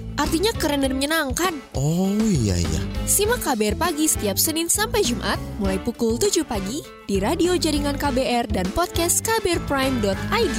Artinya 0.21 0.53
keren 0.53 0.85
dan 0.85 0.93
menyenangkan. 0.93 1.49
Oh 1.73 2.13
iya 2.21 2.53
iya. 2.61 2.81
Simak 3.09 3.41
KBR 3.41 3.73
Pagi 3.73 4.05
setiap 4.05 4.37
Senin 4.37 4.69
sampai 4.69 5.01
Jumat, 5.01 5.41
mulai 5.57 5.81
pukul 5.81 6.21
7 6.21 6.45
pagi, 6.45 6.85
di 7.09 7.17
radio 7.17 7.57
jaringan 7.57 7.97
KBR 7.97 8.53
dan 8.53 8.69
podcast 8.77 9.25
kbrprime.id. 9.25 10.57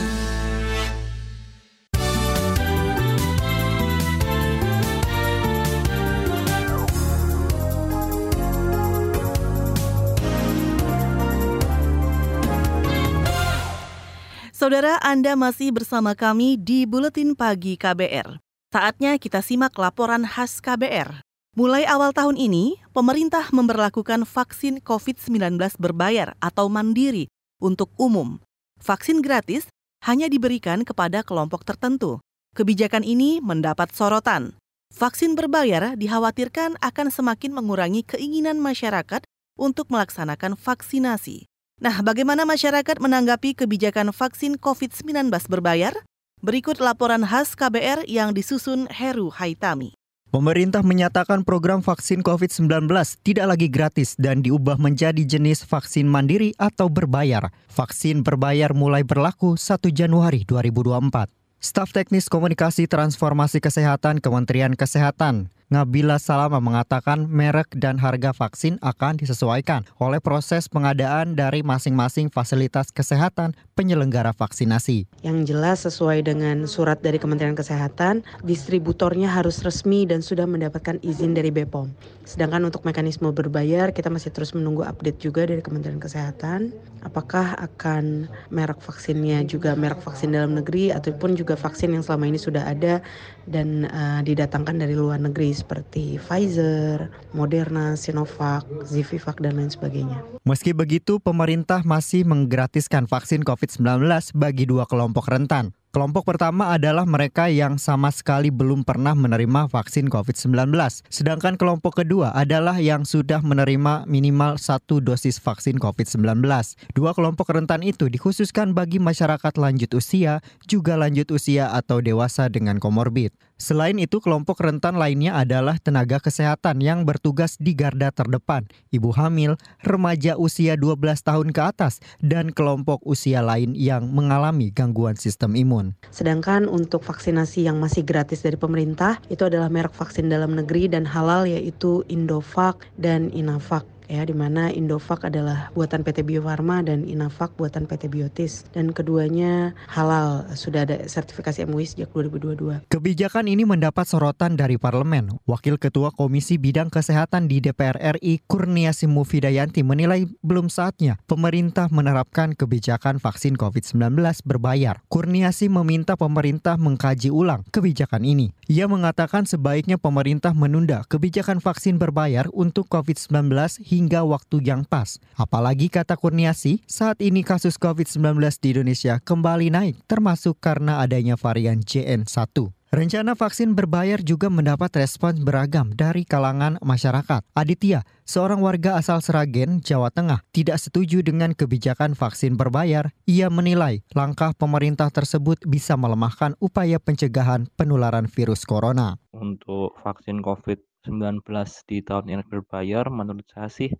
Saudara, 14.50 14.99
Anda 15.07 15.38
masih 15.38 15.71
bersama 15.71 16.19
kami 16.19 16.59
di 16.59 16.83
Buletin 16.83 17.38
Pagi 17.38 17.78
KBR. 17.78 18.41
Saatnya 18.73 19.21
kita 19.21 19.45
simak 19.45 19.76
laporan 19.76 20.25
khas 20.25 20.64
KBR. 20.64 21.21
Mulai 21.61 21.85
awal 21.85 22.17
tahun 22.17 22.41
ini, 22.41 22.81
pemerintah 22.97 23.52
memperlakukan 23.52 24.25
vaksin 24.25 24.81
COVID-19 24.81 25.61
berbayar 25.76 26.33
atau 26.41 26.73
mandiri 26.73 27.29
untuk 27.61 27.93
umum. 28.00 28.41
Vaksin 28.81 29.21
gratis 29.21 29.69
hanya 30.09 30.25
diberikan 30.33 30.88
kepada 30.88 31.21
kelompok 31.21 31.69
tertentu. 31.69 32.25
Kebijakan 32.57 33.05
ini 33.05 33.45
mendapat 33.45 33.93
sorotan. 33.93 34.57
Vaksin 34.88 35.37
berbayar 35.37 35.93
dikhawatirkan 35.93 36.81
akan 36.81 37.12
semakin 37.12 37.52
mengurangi 37.52 38.09
keinginan 38.09 38.57
masyarakat 38.57 39.21
untuk 39.61 39.93
melaksanakan 39.93 40.57
vaksinasi. 40.57 41.45
Nah, 41.85 42.00
bagaimana 42.00 42.49
masyarakat 42.49 42.97
menanggapi 43.05 43.52
kebijakan 43.52 44.17
vaksin 44.17 44.57
COVID-19 44.57 45.29
berbayar? 45.52 45.93
Berikut 46.42 46.82
laporan 46.82 47.22
khas 47.22 47.54
KBR 47.54 48.02
yang 48.11 48.34
disusun 48.34 48.90
Heru 48.90 49.30
Haitami. 49.30 49.94
Pemerintah 50.34 50.82
menyatakan 50.82 51.46
program 51.46 51.87
vaksin 51.87 52.18
COVID-19 52.18 52.90
tidak 53.22 53.46
lagi 53.46 53.70
gratis 53.70 54.18
dan 54.18 54.42
diubah 54.42 54.75
menjadi 54.75 55.22
jenis 55.22 55.62
vaksin 55.62 56.11
mandiri 56.11 56.50
atau 56.58 56.90
berbayar. 56.90 57.54
Vaksin 57.70 58.26
berbayar 58.26 58.75
mulai 58.75 59.06
berlaku 59.06 59.54
1 59.54 59.87
Januari 59.94 60.42
2024. 60.42 61.30
Staf 61.62 61.94
Teknis 61.94 62.26
Komunikasi 62.26 62.90
Transformasi 62.90 63.62
Kesehatan 63.62 64.18
Kementerian 64.18 64.75
Kesehatan 64.75 65.46
Ngabila 65.73 66.21
Salama 66.21 66.61
mengatakan 66.61 67.25
merek 67.33 67.73
dan 67.81 67.97
harga 67.97 68.37
vaksin 68.37 68.76
akan 68.85 69.17
disesuaikan 69.17 69.88
oleh 69.97 70.21
proses 70.21 70.69
pengadaan 70.69 71.33
dari 71.33 71.64
masing-masing 71.64 72.29
fasilitas 72.29 72.93
kesehatan 72.93 73.57
penyelenggara 73.73 74.37
vaksinasi. 74.37 75.09
Yang 75.25 75.38
jelas 75.49 75.88
sesuai 75.88 76.29
dengan 76.29 76.69
surat 76.69 77.00
dari 77.00 77.17
Kementerian 77.17 77.57
Kesehatan, 77.57 78.21
distributornya 78.45 79.33
harus 79.33 79.64
resmi 79.64 80.05
dan 80.05 80.21
sudah 80.21 80.45
mendapatkan 80.45 81.00
izin 81.00 81.33
dari 81.33 81.49
BPOM. 81.49 81.88
Sedangkan 82.29 82.69
untuk 82.69 82.85
mekanisme 82.85 83.33
berbayar, 83.33 83.97
kita 83.97 84.12
masih 84.12 84.29
terus 84.29 84.52
menunggu 84.52 84.85
update 84.85 85.25
juga 85.25 85.49
dari 85.49 85.64
Kementerian 85.64 86.05
Kesehatan. 86.05 86.69
Apakah 87.00 87.57
akan 87.57 88.29
merek 88.52 88.85
vaksinnya 88.85 89.41
juga 89.49 89.73
merek 89.73 90.05
vaksin 90.05 90.37
dalam 90.37 90.52
negeri 90.52 90.93
ataupun 90.93 91.33
juga 91.33 91.57
vaksin 91.57 91.97
yang 91.97 92.05
selama 92.05 92.29
ini 92.29 92.37
sudah 92.37 92.69
ada 92.69 93.00
dan 93.49 93.88
uh, 93.88 94.21
didatangkan 94.21 94.76
dari 94.76 94.93
luar 94.93 95.17
negeri 95.17 95.62
seperti 95.62 96.19
Pfizer, 96.19 97.07
Moderna, 97.31 97.95
Sinovac, 97.95 98.66
Zivivac 98.83 99.38
dan 99.38 99.62
lain 99.62 99.71
sebagainya. 99.71 100.19
Meski 100.42 100.75
begitu, 100.75 101.23
pemerintah 101.23 101.87
masih 101.87 102.26
menggratiskan 102.26 103.07
vaksin 103.07 103.47
COVID-19 103.47 104.02
bagi 104.35 104.66
dua 104.66 104.90
kelompok 104.90 105.31
rentan. 105.31 105.71
Kelompok 105.92 106.25
pertama 106.25 106.73
adalah 106.73 107.04
mereka 107.04 107.52
yang 107.52 107.76
sama 107.76 108.09
sekali 108.09 108.49
belum 108.49 108.81
pernah 108.81 109.12
menerima 109.12 109.69
vaksin 109.69 110.09
COVID-19. 110.09 110.73
Sedangkan 111.12 111.61
kelompok 111.61 112.00
kedua 112.00 112.33
adalah 112.33 112.81
yang 112.81 113.04
sudah 113.04 113.45
menerima 113.45 114.09
minimal 114.09 114.57
satu 114.57 115.04
dosis 115.04 115.37
vaksin 115.37 115.76
COVID-19. 115.76 116.49
Dua 116.97 117.12
kelompok 117.12 117.52
rentan 117.52 117.85
itu 117.85 118.09
dikhususkan 118.09 118.73
bagi 118.73 119.04
masyarakat 119.04 119.52
lanjut 119.61 119.92
usia, 119.92 120.40
juga 120.64 120.97
lanjut 120.97 121.28
usia 121.28 121.69
atau 121.76 122.00
dewasa 122.00 122.49
dengan 122.49 122.81
komorbid. 122.81 123.37
Selain 123.62 123.95
itu, 123.95 124.19
kelompok 124.19 124.59
rentan 124.59 124.99
lainnya 124.99 125.38
adalah 125.38 125.78
tenaga 125.78 126.19
kesehatan 126.19 126.83
yang 126.83 127.07
bertugas 127.07 127.54
di 127.62 127.78
garda 127.78 128.11
terdepan, 128.11 128.66
ibu 128.90 129.14
hamil, 129.14 129.54
remaja 129.87 130.35
usia 130.35 130.75
12 130.75 130.99
tahun 131.23 131.54
ke 131.54 131.62
atas, 131.62 132.02
dan 132.19 132.50
kelompok 132.50 132.99
usia 133.07 133.38
lain 133.38 133.78
yang 133.78 134.11
mengalami 134.11 134.75
gangguan 134.75 135.14
sistem 135.14 135.54
imun. 135.54 135.95
Sedangkan 136.11 136.66
untuk 136.66 137.07
vaksinasi 137.07 137.71
yang 137.71 137.78
masih 137.78 138.02
gratis 138.02 138.42
dari 138.42 138.59
pemerintah, 138.59 139.23
itu 139.31 139.47
adalah 139.47 139.71
merek 139.71 139.95
vaksin 139.95 140.26
dalam 140.26 140.59
negeri 140.59 140.90
dan 140.90 141.07
halal 141.07 141.47
yaitu 141.47 142.02
Indovac 142.11 142.83
dan 142.99 143.31
Inavac 143.31 143.87
ya 144.11 144.23
di 144.26 144.35
mana 144.35 144.71
Indovac 144.73 145.26
adalah 145.26 145.71
buatan 145.75 146.02
PT 146.02 146.26
Bio 146.26 146.42
Farma 146.42 146.82
dan 146.82 147.06
Inavac 147.06 147.54
buatan 147.54 147.87
PT 147.87 148.11
Biotis 148.11 148.66
dan 148.75 148.90
keduanya 148.90 149.76
halal 149.90 150.47
sudah 150.54 150.85
ada 150.87 151.02
sertifikasi 151.06 151.66
MUI 151.66 151.87
sejak 151.87 152.11
2022. 152.14 152.88
Kebijakan 152.90 153.47
ini 153.50 153.62
mendapat 153.66 154.06
sorotan 154.09 154.59
dari 154.59 154.76
parlemen. 154.76 155.38
Wakil 155.47 155.78
Ketua 155.78 156.14
Komisi 156.14 156.59
Bidang 156.59 156.88
Kesehatan 156.88 157.47
di 157.47 157.62
DPR 157.62 157.99
RI 158.18 158.42
Kurniasi 158.47 159.06
Mufidayanti 159.11 159.85
menilai 159.87 160.26
belum 160.42 160.68
saatnya 160.73 161.18
pemerintah 161.26 161.90
menerapkan 161.92 162.54
kebijakan 162.56 163.18
vaksin 163.18 163.59
COVID-19 163.59 164.18
berbayar. 164.47 165.02
Kurniasi 165.09 165.68
meminta 165.68 166.14
pemerintah 166.18 166.78
mengkaji 166.78 167.32
ulang 167.32 167.64
kebijakan 167.71 168.25
ini. 168.25 168.54
Ia 168.68 168.88
mengatakan 168.88 169.44
sebaiknya 169.44 169.99
pemerintah 169.99 170.54
menunda 170.56 171.04
kebijakan 171.09 171.61
vaksin 171.61 171.99
berbayar 172.00 172.49
untuk 172.52 172.88
COVID-19 172.88 173.52
hingga 173.92 174.25
waktu 174.25 174.64
yang 174.64 174.88
pas. 174.88 175.20
Apalagi 175.37 175.92
kata 175.92 176.16
Kurniasi, 176.16 176.80
saat 176.88 177.20
ini 177.20 177.44
kasus 177.44 177.76
COVID-19 177.76 178.40
di 178.64 178.68
Indonesia 178.72 179.20
kembali 179.20 179.68
naik, 179.68 180.00
termasuk 180.08 180.56
karena 180.64 181.04
adanya 181.04 181.37
varian 181.37 181.84
JN1. 181.84 182.72
Rencana 182.92 183.32
vaksin 183.32 183.72
berbayar 183.72 184.20
juga 184.20 184.52
mendapat 184.52 184.92
respons 185.00 185.40
beragam 185.40 185.96
dari 185.96 186.28
kalangan 186.28 186.76
masyarakat. 186.84 187.40
Aditya, 187.56 188.04
seorang 188.28 188.61
warga 188.61 189.00
asal 189.00 189.25
Seragen, 189.25 189.80
Jawa 189.80 190.12
Tengah, 190.12 190.44
tidak 190.52 190.76
setuju 190.76 191.24
dengan 191.24 191.57
kebijakan 191.57 192.12
vaksin 192.12 192.61
berbayar. 192.61 193.09
Ia 193.24 193.48
menilai 193.48 194.05
langkah 194.12 194.52
pemerintah 194.52 195.09
tersebut 195.09 195.64
bisa 195.64 195.96
melemahkan 195.96 196.52
upaya 196.61 197.00
pencegahan 197.00 197.64
penularan 197.81 198.28
virus 198.28 198.68
corona. 198.68 199.16
Untuk 199.33 199.96
vaksin 200.05 200.44
COVID 200.44 200.91
19 201.07 201.71
di 201.88 201.97
tahun 202.07 202.27
yang 202.33 202.43
berbayar 202.53 203.05
menurut 203.19 203.47
saya 203.53 203.69
sih 203.79 203.91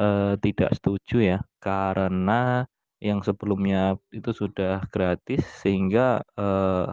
eh, 0.00 0.34
tidak 0.44 0.70
setuju 0.76 1.16
ya. 1.36 1.38
Karena 1.64 2.64
yang 3.02 3.20
sebelumnya 3.20 4.00
itu 4.18 4.30
sudah 4.32 4.84
gratis 4.94 5.42
sehingga 5.62 6.24
eh, 6.40 6.86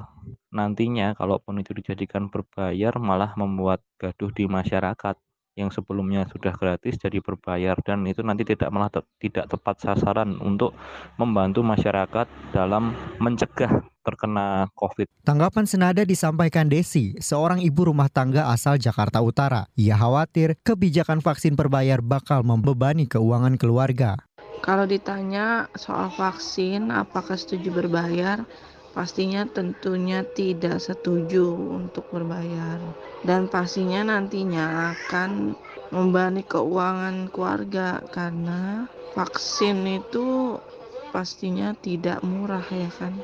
nantinya 0.58 1.16
kalaupun 1.20 1.56
itu 1.62 1.72
dijadikan 1.80 2.28
berbayar 2.34 2.94
malah 3.00 3.32
membuat 3.42 3.80
gaduh 4.02 4.32
di 4.36 4.46
masyarakat 4.58 5.16
yang 5.54 5.70
sebelumnya 5.70 6.26
sudah 6.30 6.54
gratis 6.58 6.98
jadi 6.98 7.22
berbayar 7.22 7.78
dan 7.86 8.02
itu 8.10 8.26
nanti 8.26 8.42
tidak 8.42 8.74
malah 8.74 8.90
te 8.90 9.06
tidak 9.22 9.46
tepat 9.50 9.76
sasaran 9.86 10.38
untuk 10.42 10.74
membantu 11.22 11.62
masyarakat 11.62 12.26
dalam 12.50 12.98
mencegah 13.22 13.86
terkena 14.04 14.68
COVID. 14.76 15.08
Tanggapan 15.24 15.64
senada 15.64 16.04
disampaikan 16.04 16.68
Desi, 16.68 17.16
seorang 17.24 17.64
ibu 17.64 17.88
rumah 17.88 18.12
tangga 18.12 18.52
asal 18.52 18.76
Jakarta 18.76 19.24
Utara. 19.24 19.72
Ia 19.80 19.96
khawatir 19.96 20.60
kebijakan 20.62 21.24
vaksin 21.24 21.56
berbayar 21.56 22.04
bakal 22.04 22.44
membebani 22.44 23.08
keuangan 23.08 23.56
keluarga. 23.56 24.20
Kalau 24.64 24.88
ditanya 24.88 25.68
soal 25.76 26.08
vaksin, 26.12 26.92
apakah 26.92 27.36
setuju 27.36 27.72
berbayar? 27.72 28.44
Pastinya 28.94 29.50
tentunya 29.50 30.22
tidak 30.22 30.78
setuju 30.78 31.50
untuk 31.50 32.06
berbayar. 32.14 32.78
Dan 33.26 33.50
pastinya 33.50 34.06
nantinya 34.06 34.94
akan 34.94 35.58
membebani 35.90 36.46
keuangan 36.46 37.26
keluarga 37.34 38.06
karena 38.14 38.86
vaksin 39.18 39.82
itu 39.90 40.62
pastinya 41.10 41.74
tidak 41.82 42.22
murah 42.22 42.66
ya 42.70 42.90
kan. 42.94 43.18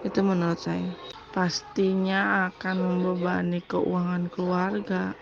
Itu 0.00 0.24
menurut 0.24 0.56
saya. 0.56 0.96
Pastinya 1.36 2.48
akan 2.48 2.76
membebani 2.80 3.60
keuangan 3.68 4.32
keluarga 4.32 5.12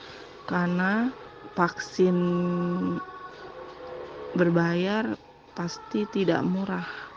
karena 0.47 1.11
vaksin 1.59 2.15
berbayar 4.39 5.19
pasti 5.55 6.07
tidak 6.07 6.47
murah. 6.47 7.10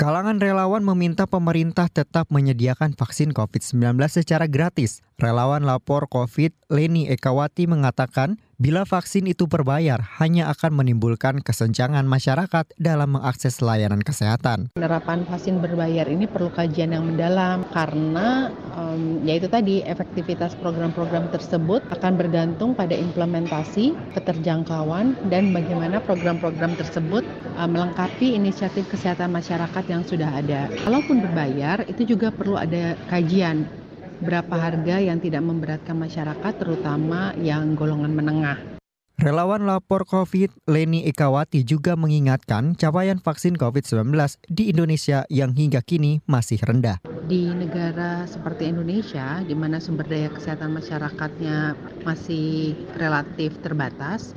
Kalangan 0.00 0.40
relawan 0.40 0.80
meminta 0.80 1.28
pemerintah 1.28 1.84
tetap 1.92 2.32
menyediakan 2.32 2.96
vaksin 2.96 3.36
COVID-19 3.36 4.00
secara 4.08 4.48
gratis. 4.48 5.04
Relawan 5.20 5.68
lapor 5.68 6.08
COVID 6.08 6.72
Leni 6.72 7.12
Ekawati 7.12 7.68
mengatakan 7.68 8.40
Bila 8.60 8.84
vaksin 8.84 9.24
itu 9.24 9.48
berbayar, 9.48 10.20
hanya 10.20 10.52
akan 10.52 10.84
menimbulkan 10.84 11.40
kesenjangan 11.40 12.04
masyarakat 12.04 12.68
dalam 12.76 13.16
mengakses 13.16 13.64
layanan 13.64 14.04
kesehatan. 14.04 14.68
Penerapan 14.76 15.24
vaksin 15.24 15.64
berbayar 15.64 16.04
ini 16.04 16.28
perlu 16.28 16.52
kajian 16.52 16.92
yang 16.92 17.08
mendalam 17.08 17.64
karena 17.72 18.52
um, 18.76 19.24
yaitu 19.24 19.48
tadi 19.48 19.80
efektivitas 19.88 20.52
program-program 20.60 21.32
tersebut 21.32 21.80
akan 21.88 22.20
bergantung 22.20 22.76
pada 22.76 22.92
implementasi, 22.92 23.96
keterjangkauan, 24.12 25.16
dan 25.32 25.56
bagaimana 25.56 25.96
program-program 26.04 26.76
tersebut 26.76 27.24
uh, 27.56 27.64
melengkapi 27.64 28.36
inisiatif 28.36 28.84
kesehatan 28.92 29.32
masyarakat 29.32 29.84
yang 29.88 30.04
sudah 30.04 30.36
ada. 30.36 30.68
Kalaupun 30.84 31.24
berbayar, 31.24 31.88
itu 31.88 32.12
juga 32.12 32.28
perlu 32.28 32.60
ada 32.60 32.92
kajian 33.08 33.79
berapa 34.20 34.52
harga 34.52 35.00
yang 35.00 35.20
tidak 35.20 35.44
memberatkan 35.44 35.96
masyarakat 35.96 36.52
terutama 36.60 37.32
yang 37.40 37.72
golongan 37.76 38.12
menengah. 38.12 38.79
Relawan 39.20 39.68
lapor 39.68 40.08
COVID 40.08 40.64
Leni 40.64 41.04
Ekawati 41.04 41.60
juga 41.60 41.92
mengingatkan 41.92 42.72
capaian 42.72 43.20
vaksin 43.20 43.52
COVID-19 43.52 44.16
di 44.48 44.72
Indonesia 44.72 45.28
yang 45.28 45.52
hingga 45.52 45.84
kini 45.84 46.24
masih 46.24 46.56
rendah. 46.64 47.04
Di 47.28 47.52
negara 47.52 48.24
seperti 48.24 48.72
Indonesia, 48.72 49.44
di 49.44 49.52
mana 49.52 49.76
sumber 49.76 50.08
daya 50.08 50.32
kesehatan 50.32 50.72
masyarakatnya 50.72 51.76
masih 52.00 52.72
relatif 52.96 53.60
terbatas, 53.60 54.32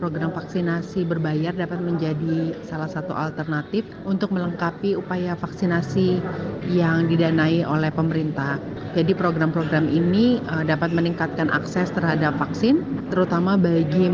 program 0.00 0.32
vaksinasi 0.32 1.04
berbayar 1.04 1.52
dapat 1.52 1.84
menjadi 1.84 2.56
salah 2.64 2.88
satu 2.88 3.12
alternatif 3.12 3.84
untuk 4.08 4.32
melengkapi 4.32 4.96
upaya 4.96 5.36
vaksinasi 5.36 6.24
yang 6.72 7.04
didanai 7.04 7.68
oleh 7.68 7.92
pemerintah. 7.92 8.56
Jadi 8.96 9.12
program-program 9.12 9.92
ini 9.92 10.40
uh, 10.48 10.64
dapat 10.64 10.92
meningkatkan 10.92 11.52
akses 11.52 11.92
terhadap 11.92 12.36
vaksin, 12.40 12.80
terutama 13.12 13.60
bagi 13.60 14.08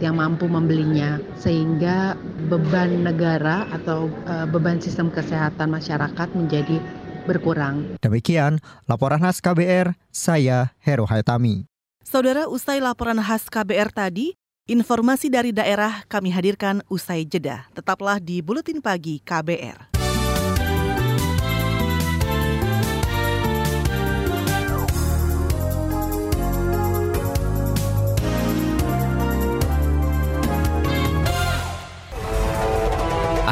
yang 0.00 0.16
mampu 0.16 0.48
membelinya, 0.48 1.20
sehingga 1.36 2.16
beban 2.48 3.04
negara 3.04 3.68
atau 3.70 4.08
uh, 4.24 4.48
beban 4.48 4.80
sistem 4.80 5.12
kesehatan 5.12 5.68
masyarakat 5.68 6.28
menjadi 6.32 6.80
berkurang. 7.24 7.96
Demikian 8.02 8.58
laporan 8.90 9.22
khas 9.22 9.38
KBR, 9.38 9.94
saya 10.10 10.74
Heru 10.82 11.06
Hayatami. 11.06 11.68
Saudara, 12.02 12.50
usai 12.50 12.82
laporan 12.82 13.20
khas 13.22 13.46
KBR 13.46 13.94
tadi, 13.94 14.34
informasi 14.66 15.30
dari 15.30 15.54
daerah 15.54 16.02
kami 16.10 16.34
hadirkan 16.34 16.82
usai 16.90 17.22
jeda. 17.24 17.70
Tetaplah 17.72 18.18
di 18.18 18.42
Buletin 18.42 18.82
Pagi 18.82 19.22
KBR. 19.22 19.91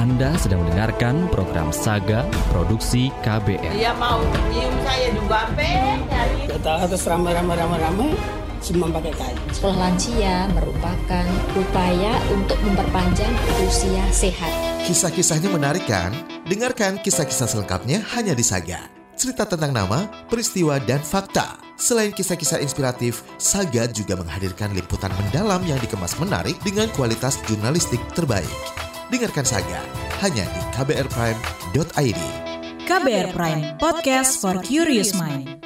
Anda 0.01 0.33
sedang 0.41 0.65
mendengarkan 0.65 1.29
program 1.29 1.69
Saga 1.77 2.25
Produksi 2.49 3.13
KBR. 3.21 3.77
Dia 3.77 3.93
mau 4.01 4.25
nyium 4.49 4.73
saya 4.81 5.13
juga 5.13 5.45
nyari. 5.53 6.49
Kita 6.49 6.73
harus 6.81 7.05
ramai-ramai-ramai-ramai 7.05 8.17
semua 8.65 8.89
pakai 8.97 9.13
kain. 9.13 9.37
Sekolah 9.53 9.77
lansia 9.77 10.49
merupakan 10.57 11.27
upaya 11.53 12.17
untuk 12.33 12.57
memperpanjang 12.65 13.29
usia 13.61 14.01
sehat. 14.09 14.49
Kisah-kisahnya 14.89 15.53
menarik 15.53 15.85
kan? 15.85 16.17
Dengarkan 16.49 16.97
kisah-kisah 17.05 17.53
selengkapnya 17.53 18.01
hanya 18.17 18.33
di 18.33 18.41
Saga. 18.41 18.89
Cerita 19.21 19.45
tentang 19.45 19.77
nama, 19.77 20.09
peristiwa, 20.33 20.81
dan 20.81 21.05
fakta. 21.05 21.61
Selain 21.77 22.09
kisah-kisah 22.09 22.65
inspiratif, 22.65 23.21
Saga 23.37 23.85
juga 23.85 24.17
menghadirkan 24.17 24.73
liputan 24.73 25.13
mendalam 25.21 25.61
yang 25.69 25.77
dikemas 25.77 26.17
menarik 26.17 26.57
dengan 26.65 26.89
kualitas 26.97 27.37
jurnalistik 27.45 28.01
terbaik. 28.17 28.49
Dengarkan 29.11 29.43
Saga 29.43 29.83
hanya 30.23 30.47
di 30.47 30.63
kbrprime.id. 30.71 32.21
KBR 32.87 33.29
Prime, 33.35 33.75
podcast 33.83 34.39
for 34.39 34.63
curious 34.63 35.11
mind. 35.19 35.59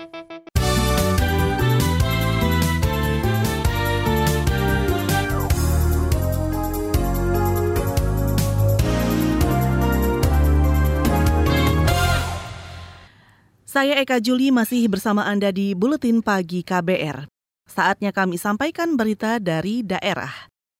Saya 13.69 14.01
Eka 14.01 14.25
Juli 14.25 14.49
masih 14.49 14.89
bersama 14.89 15.29
Anda 15.29 15.53
di 15.53 15.77
Buletin 15.77 16.25
Pagi 16.25 16.65
KBR. 16.65 17.29
Saatnya 17.69 18.09
kami 18.09 18.41
sampaikan 18.41 18.97
berita 18.97 19.37
dari 19.37 19.85
daerah. 19.85 20.33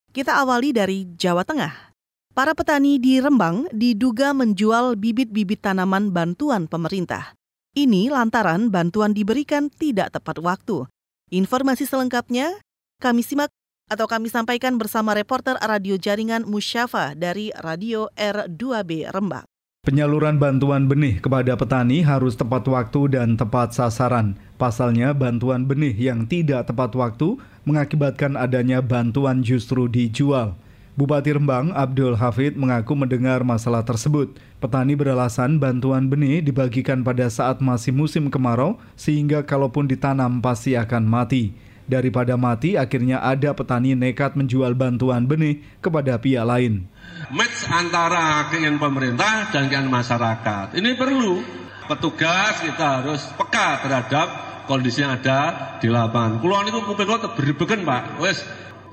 Kita 0.09 0.41
awali 0.41 0.73
dari 0.73 1.05
Jawa 1.13 1.45
Tengah. 1.45 1.94
Para 2.35 2.51
petani 2.51 2.99
di 2.99 3.23
Rembang 3.23 3.63
diduga 3.71 4.35
menjual 4.35 4.99
bibit-bibit 4.99 5.63
tanaman 5.63 6.11
bantuan 6.11 6.67
pemerintah. 6.67 7.31
Ini 7.71 8.11
lantaran 8.11 8.67
bantuan 8.67 9.15
diberikan 9.15 9.71
tidak 9.71 10.11
tepat 10.11 10.43
waktu. 10.43 10.83
Informasi 11.31 11.87
selengkapnya 11.87 12.59
kami 12.99 13.23
simak 13.23 13.47
atau 13.87 14.03
kami 14.03 14.27
sampaikan 14.27 14.75
bersama 14.75 15.15
reporter 15.15 15.55
radio 15.63 15.95
jaringan 15.95 16.43
Musyafa 16.43 17.15
dari 17.15 17.55
Radio 17.55 18.11
R2B 18.19 19.15
Rembang. 19.15 19.47
Penyaluran 19.87 20.35
bantuan 20.35 20.91
benih 20.91 21.23
kepada 21.23 21.55
petani 21.55 22.03
harus 22.03 22.35
tepat 22.35 22.67
waktu 22.67 23.15
dan 23.15 23.39
tepat 23.39 23.71
sasaran. 23.71 24.35
Pasalnya, 24.59 25.15
bantuan 25.15 25.71
benih 25.71 25.95
yang 25.95 26.27
tidak 26.27 26.67
tepat 26.67 26.99
waktu 26.99 27.39
mengakibatkan 27.63 28.35
adanya 28.35 28.83
bantuan 28.83 29.39
justru 29.39 29.87
dijual. 29.87 30.59
Bupati 30.95 31.35
Rembang 31.35 31.75
Abdul 31.75 32.15
Hafid 32.15 32.55
mengaku 32.55 32.95
mendengar 32.95 33.43
masalah 33.43 33.83
tersebut. 33.83 34.39
Petani 34.63 34.95
beralasan 34.95 35.59
bantuan 35.59 36.07
benih 36.07 36.39
dibagikan 36.39 37.03
pada 37.03 37.27
saat 37.27 37.59
masih 37.59 37.91
musim 37.91 38.31
kemarau 38.31 38.79
sehingga 38.95 39.43
kalaupun 39.43 39.91
ditanam 39.91 40.39
pasti 40.39 40.79
akan 40.79 41.03
mati. 41.03 41.51
Daripada 41.85 42.33
mati, 42.33 42.73
akhirnya 42.79 43.21
ada 43.21 43.53
petani 43.53 43.93
nekat 43.93 44.33
menjual 44.33 44.73
bantuan 44.73 45.29
benih 45.29 45.61
kepada 45.83 46.17
pihak 46.17 46.41
lain 46.41 46.89
match 47.33 47.65
antara 47.71 48.45
keinginan 48.51 48.77
pemerintah 48.77 49.49
dan 49.49 49.71
keinginan 49.71 49.89
masyarakat. 49.89 50.77
Ini 50.77 50.89
perlu 50.97 51.41
petugas 51.89 52.61
kita 52.61 53.01
harus 53.01 53.21
peka 53.33 53.81
terhadap 53.85 54.27
kondisi 54.69 55.01
yang 55.01 55.17
ada 55.17 55.77
di 55.81 55.87
lapangan. 55.89 56.41
Kulon 56.41 56.69
itu 56.69 56.79
mungkin 56.81 57.05
kok 57.05 57.33
berbeken 57.37 57.81
Pak, 57.85 58.21
wes 58.21 58.41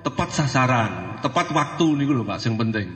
tepat 0.02 0.34
sasaran, 0.34 1.18
tepat 1.22 1.54
waktu 1.54 1.86
nih 2.02 2.10
loh 2.10 2.26
Pak, 2.26 2.42
yang 2.42 2.58
penting. 2.58 2.90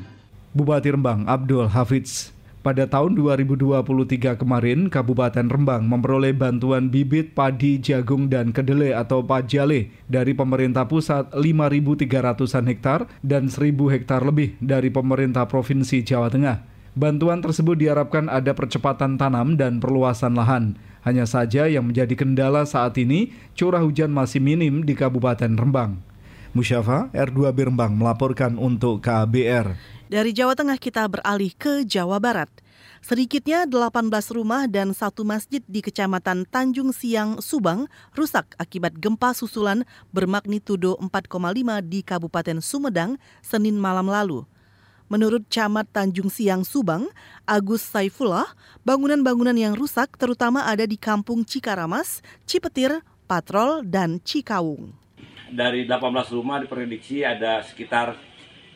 Bupati 0.50 0.90
Rembang 0.90 1.22
Abdul 1.30 1.70
Hafiz 1.70 2.34
pada 2.66 2.82
tahun 2.90 3.14
2023 3.14 4.42
kemarin, 4.42 4.90
Kabupaten 4.90 5.46
Rembang 5.46 5.86
memperoleh 5.86 6.34
bantuan 6.34 6.90
bibit 6.90 7.30
padi, 7.30 7.78
jagung, 7.78 8.26
dan 8.26 8.50
kedelai 8.50 8.90
atau 8.90 9.22
pajale 9.22 9.94
dari 10.10 10.34
pemerintah 10.34 10.90
pusat 10.90 11.30
5.300-an 11.30 12.66
hektar 12.66 13.06
dan 13.22 13.46
1.000 13.46 13.70
hektar 13.70 14.26
lebih 14.26 14.58
dari 14.58 14.90
pemerintah 14.90 15.46
Provinsi 15.46 16.02
Jawa 16.02 16.26
Tengah. 16.26 16.66
Bantuan 16.98 17.38
tersebut 17.38 17.78
diharapkan 17.78 18.26
ada 18.26 18.50
percepatan 18.50 19.14
tanam 19.14 19.54
dan 19.54 19.78
perluasan 19.78 20.34
lahan. 20.34 20.74
Hanya 21.06 21.22
saja 21.22 21.70
yang 21.70 21.86
menjadi 21.86 22.18
kendala 22.18 22.66
saat 22.66 22.98
ini, 22.98 23.30
curah 23.54 23.86
hujan 23.86 24.10
masih 24.10 24.42
minim 24.42 24.82
di 24.82 24.98
Kabupaten 24.98 25.54
Rembang. 25.54 26.05
Musyafa, 26.56 27.12
R2B 27.12 27.68
Rembang 27.68 27.92
melaporkan 27.92 28.56
untuk 28.56 29.04
KBR. 29.04 29.76
Dari 30.08 30.32
Jawa 30.32 30.56
Tengah 30.56 30.80
kita 30.80 31.04
beralih 31.04 31.52
ke 31.52 31.84
Jawa 31.84 32.16
Barat. 32.16 32.48
Sedikitnya 33.04 33.68
18 33.68 34.08
rumah 34.32 34.64
dan 34.64 34.96
satu 34.96 35.22
masjid 35.22 35.60
di 35.68 35.84
Kecamatan 35.84 36.48
Tanjung 36.48 36.96
Siang, 36.96 37.44
Subang 37.44 37.86
rusak 38.16 38.56
akibat 38.56 38.96
gempa 38.96 39.36
susulan 39.36 39.84
bermagnitudo 40.16 40.96
4,5 40.98 41.84
di 41.84 42.00
Kabupaten 42.00 42.58
Sumedang 42.64 43.20
Senin 43.44 43.76
malam 43.76 44.08
lalu. 44.08 44.48
Menurut 45.06 45.46
Camat 45.46 45.86
Tanjung 45.94 46.32
Siang 46.32 46.66
Subang, 46.66 47.06
Agus 47.46 47.86
Saifullah, 47.86 48.50
bangunan-bangunan 48.82 49.54
yang 49.54 49.78
rusak 49.78 50.18
terutama 50.18 50.66
ada 50.66 50.82
di 50.82 50.98
Kampung 50.98 51.46
Cikaramas, 51.46 52.26
Cipetir, 52.42 53.06
Patrol, 53.30 53.86
dan 53.86 54.18
Cikawung. 54.18 55.05
Dari 55.56 55.88
18 55.88 56.36
rumah 56.36 56.60
diprediksi 56.60 57.24
ada 57.24 57.64
sekitar 57.64 58.12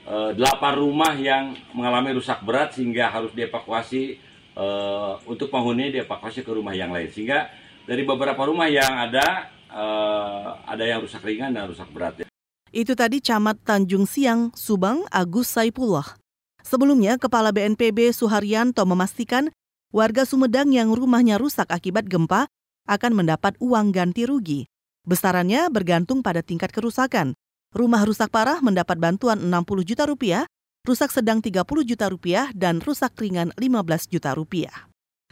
Eh, 0.01 0.33
delapan 0.33 0.75
rumah 0.81 1.13
yang 1.13 1.53
mengalami 1.77 2.17
rusak 2.17 2.41
berat 2.41 2.73
sehingga 2.73 3.13
harus 3.13 3.31
dievakuasi 3.31 4.17
uh, 4.57 5.21
untuk 5.29 5.53
penghuni 5.53 5.93
dievakuasi 5.93 6.41
ke 6.41 6.51
rumah 6.51 6.73
yang 6.73 6.89
lain 6.89 7.13
sehingga 7.13 7.53
dari 7.85 8.03
beberapa 8.03 8.43
rumah 8.49 8.67
yang 8.67 8.91
ada 8.91 9.53
uh, 9.69 10.57
ada 10.65 10.83
yang 10.83 11.05
rusak 11.05 11.21
ringan 11.21 11.53
dan 11.53 11.69
rusak 11.69 11.87
berat. 11.93 12.27
Itu 12.73 12.97
tadi 12.97 13.21
Camat 13.21 13.61
Tanjung 13.61 14.09
Siang, 14.09 14.57
Subang, 14.57 15.05
Agus 15.13 15.53
Saipullah. 15.53 16.17
Sebelumnya, 16.65 17.21
Kepala 17.21 17.53
BNPB 17.53 18.11
Suharyanto 18.11 18.83
memastikan 18.89 19.53
warga 19.93 20.25
Sumedang 20.25 20.73
yang 20.73 20.97
rumahnya 20.97 21.37
rusak 21.37 21.69
akibat 21.69 22.09
gempa 22.09 22.49
akan 22.89 23.13
mendapat 23.21 23.55
uang 23.61 23.93
ganti 23.93 24.25
rugi. 24.25 24.65
Besarannya 25.09 25.73
bergantung 25.73 26.21
pada 26.21 26.45
tingkat 26.45 26.71
kerusakan. 26.71 27.33
Rumah 27.73 28.03
rusak 28.05 28.29
parah 28.29 28.59
mendapat 28.61 28.99
bantuan 29.01 29.39
60 29.41 29.89
juta 29.89 30.05
rupiah, 30.05 30.45
rusak 30.85 31.09
sedang 31.15 31.41
30 31.41 31.65
juta 31.87 32.11
rupiah, 32.11 32.51
dan 32.53 32.83
rusak 32.83 33.17
ringan 33.17 33.55
15 33.57 34.11
juta 34.11 34.35
rupiah. 34.37 34.91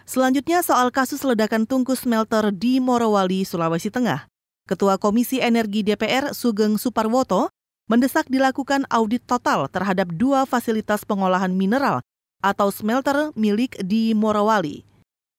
Selanjutnya 0.08 0.64
soal 0.64 0.88
kasus 0.88 1.20
ledakan 1.20 1.68
tungku 1.68 1.92
smelter 1.92 2.48
di 2.48 2.80
Morowali, 2.80 3.44
Sulawesi 3.44 3.92
Tengah. 3.92 4.24
Ketua 4.64 4.96
Komisi 4.96 5.40
Energi 5.40 5.84
DPR 5.84 6.32
Sugeng 6.32 6.80
Suparwoto 6.80 7.52
mendesak 7.88 8.28
dilakukan 8.28 8.84
audit 8.88 9.24
total 9.24 9.68
terhadap 9.68 10.08
dua 10.12 10.44
fasilitas 10.44 11.04
pengolahan 11.08 11.52
mineral 11.52 12.04
atau 12.44 12.68
smelter 12.72 13.32
milik 13.36 13.76
di 13.84 14.12
Morowali. 14.16 14.84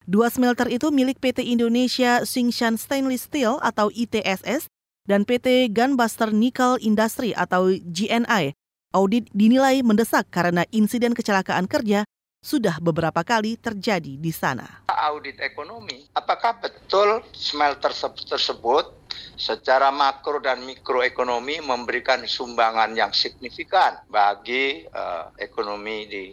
Dua 0.10 0.26
smelter 0.34 0.66
itu 0.74 0.90
milik 0.90 1.22
PT 1.22 1.46
Indonesia 1.54 2.26
Tsingshan 2.26 2.82
Stainless 2.82 3.30
Steel 3.30 3.62
atau 3.62 3.94
ITSS 3.94 4.66
dan 5.06 5.22
PT 5.22 5.70
Gunbuster 5.70 6.34
Nickel 6.34 6.82
Industry 6.82 7.38
atau 7.38 7.70
GNI. 7.70 8.58
Audit 8.90 9.30
dinilai 9.38 9.86
mendesak 9.86 10.26
karena 10.34 10.66
insiden 10.74 11.14
kecelakaan 11.14 11.70
kerja 11.70 12.10
sudah 12.42 12.82
beberapa 12.82 13.22
kali 13.22 13.54
terjadi 13.62 14.18
di 14.18 14.34
sana. 14.34 14.82
Audit 14.90 15.38
ekonomi, 15.46 16.10
apakah 16.18 16.58
betul 16.58 17.22
smelter 17.30 17.94
tersebut 18.26 18.90
secara 19.38 19.94
makro 19.94 20.42
dan 20.42 20.66
mikroekonomi 20.66 21.62
memberikan 21.62 22.26
sumbangan 22.26 22.98
yang 22.98 23.14
signifikan 23.14 24.02
bagi 24.10 24.90
uh, 24.90 25.30
ekonomi 25.38 26.10
di 26.10 26.24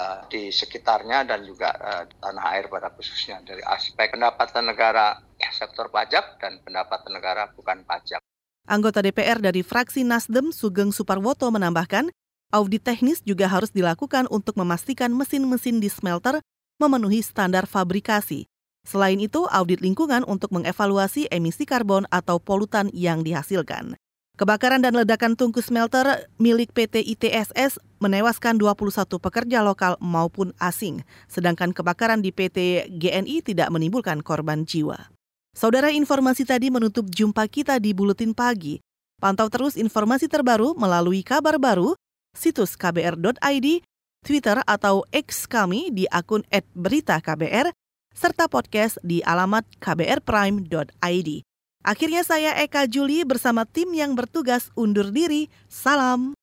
uh, 0.00 0.24
di 0.32 0.48
sekitarnya 0.48 1.28
dan 1.28 1.44
juga 1.44 1.76
uh, 1.76 2.04
tanah 2.08 2.44
air 2.56 2.72
pada 2.72 2.88
khususnya 2.96 3.44
dari 3.44 3.60
aspek 3.60 4.16
pendapatan 4.16 4.72
negara 4.72 5.20
sektor 5.52 5.92
pajak 5.92 6.40
dan 6.40 6.60
pendapatan 6.64 7.12
negara 7.12 7.52
bukan 7.52 7.84
pajak. 7.84 8.20
Anggota 8.68 9.00
DPR 9.04 9.40
dari 9.40 9.60
fraksi 9.60 10.04
Nasdem 10.04 10.52
Sugeng 10.52 10.92
Suparwoto 10.94 11.48
menambahkan, 11.48 12.12
audit 12.54 12.84
teknis 12.84 13.24
juga 13.24 13.48
harus 13.50 13.72
dilakukan 13.72 14.28
untuk 14.30 14.56
memastikan 14.56 15.10
mesin-mesin 15.10 15.80
di 15.82 15.88
smelter 15.90 16.38
memenuhi 16.80 17.20
standar 17.20 17.68
fabrikasi. 17.68 18.46
Selain 18.86 19.20
itu, 19.20 19.44
audit 19.52 19.84
lingkungan 19.84 20.24
untuk 20.24 20.48
mengevaluasi 20.56 21.28
emisi 21.28 21.68
karbon 21.68 22.08
atau 22.08 22.40
polutan 22.40 22.88
yang 22.96 23.20
dihasilkan. 23.20 23.96
Kebakaran 24.40 24.80
dan 24.80 24.96
ledakan 24.96 25.36
tungku 25.36 25.60
smelter 25.60 26.24
milik 26.40 26.72
PT 26.72 27.04
ITSS 27.12 27.76
menewaskan 28.00 28.56
21 28.56 29.20
pekerja 29.20 29.60
lokal 29.60 30.00
maupun 30.00 30.56
asing, 30.56 31.04
sedangkan 31.28 31.76
kebakaran 31.76 32.24
di 32.24 32.32
PT 32.32 32.88
GNI 32.88 33.44
tidak 33.44 33.68
menimbulkan 33.68 34.24
korban 34.24 34.64
jiwa. 34.64 35.12
Saudara 35.52 35.92
informasi 35.92 36.48
tadi 36.48 36.72
menutup 36.72 37.04
jumpa 37.12 37.44
kita 37.52 37.76
di 37.76 37.92
Buletin 37.92 38.32
Pagi. 38.32 38.80
Pantau 39.20 39.52
terus 39.52 39.76
informasi 39.76 40.24
terbaru 40.24 40.72
melalui 40.72 41.20
kabar 41.20 41.60
baru, 41.60 41.92
situs 42.32 42.80
kbr.id, 42.80 43.84
Twitter 44.24 44.56
atau 44.64 45.04
X 45.12 45.44
kami 45.44 45.92
di 45.92 46.08
akun 46.08 46.48
@beritaKBR 46.72 47.76
serta 48.16 48.48
podcast 48.48 48.96
di 49.04 49.20
alamat 49.20 49.68
kbrprime.id. 49.76 51.49
Akhirnya 51.80 52.20
saya 52.20 52.60
Eka 52.60 52.84
Juli 52.84 53.24
bersama 53.24 53.64
tim 53.64 53.88
yang 53.96 54.12
bertugas 54.12 54.68
undur 54.76 55.08
diri. 55.08 55.48
Salam. 55.64 56.36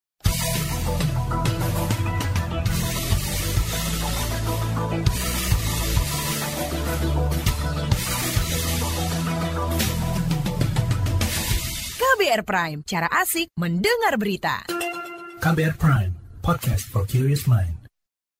KBR 11.97 12.41
Prime, 12.41 12.79
cara 12.81 13.05
asik 13.21 13.53
mendengar 13.61 14.17
berita. 14.17 14.65
KBR 15.37 15.77
Prime, 15.77 16.11
podcast 16.41 16.89
for 16.89 17.05
curious 17.05 17.45
mind. 17.45 17.86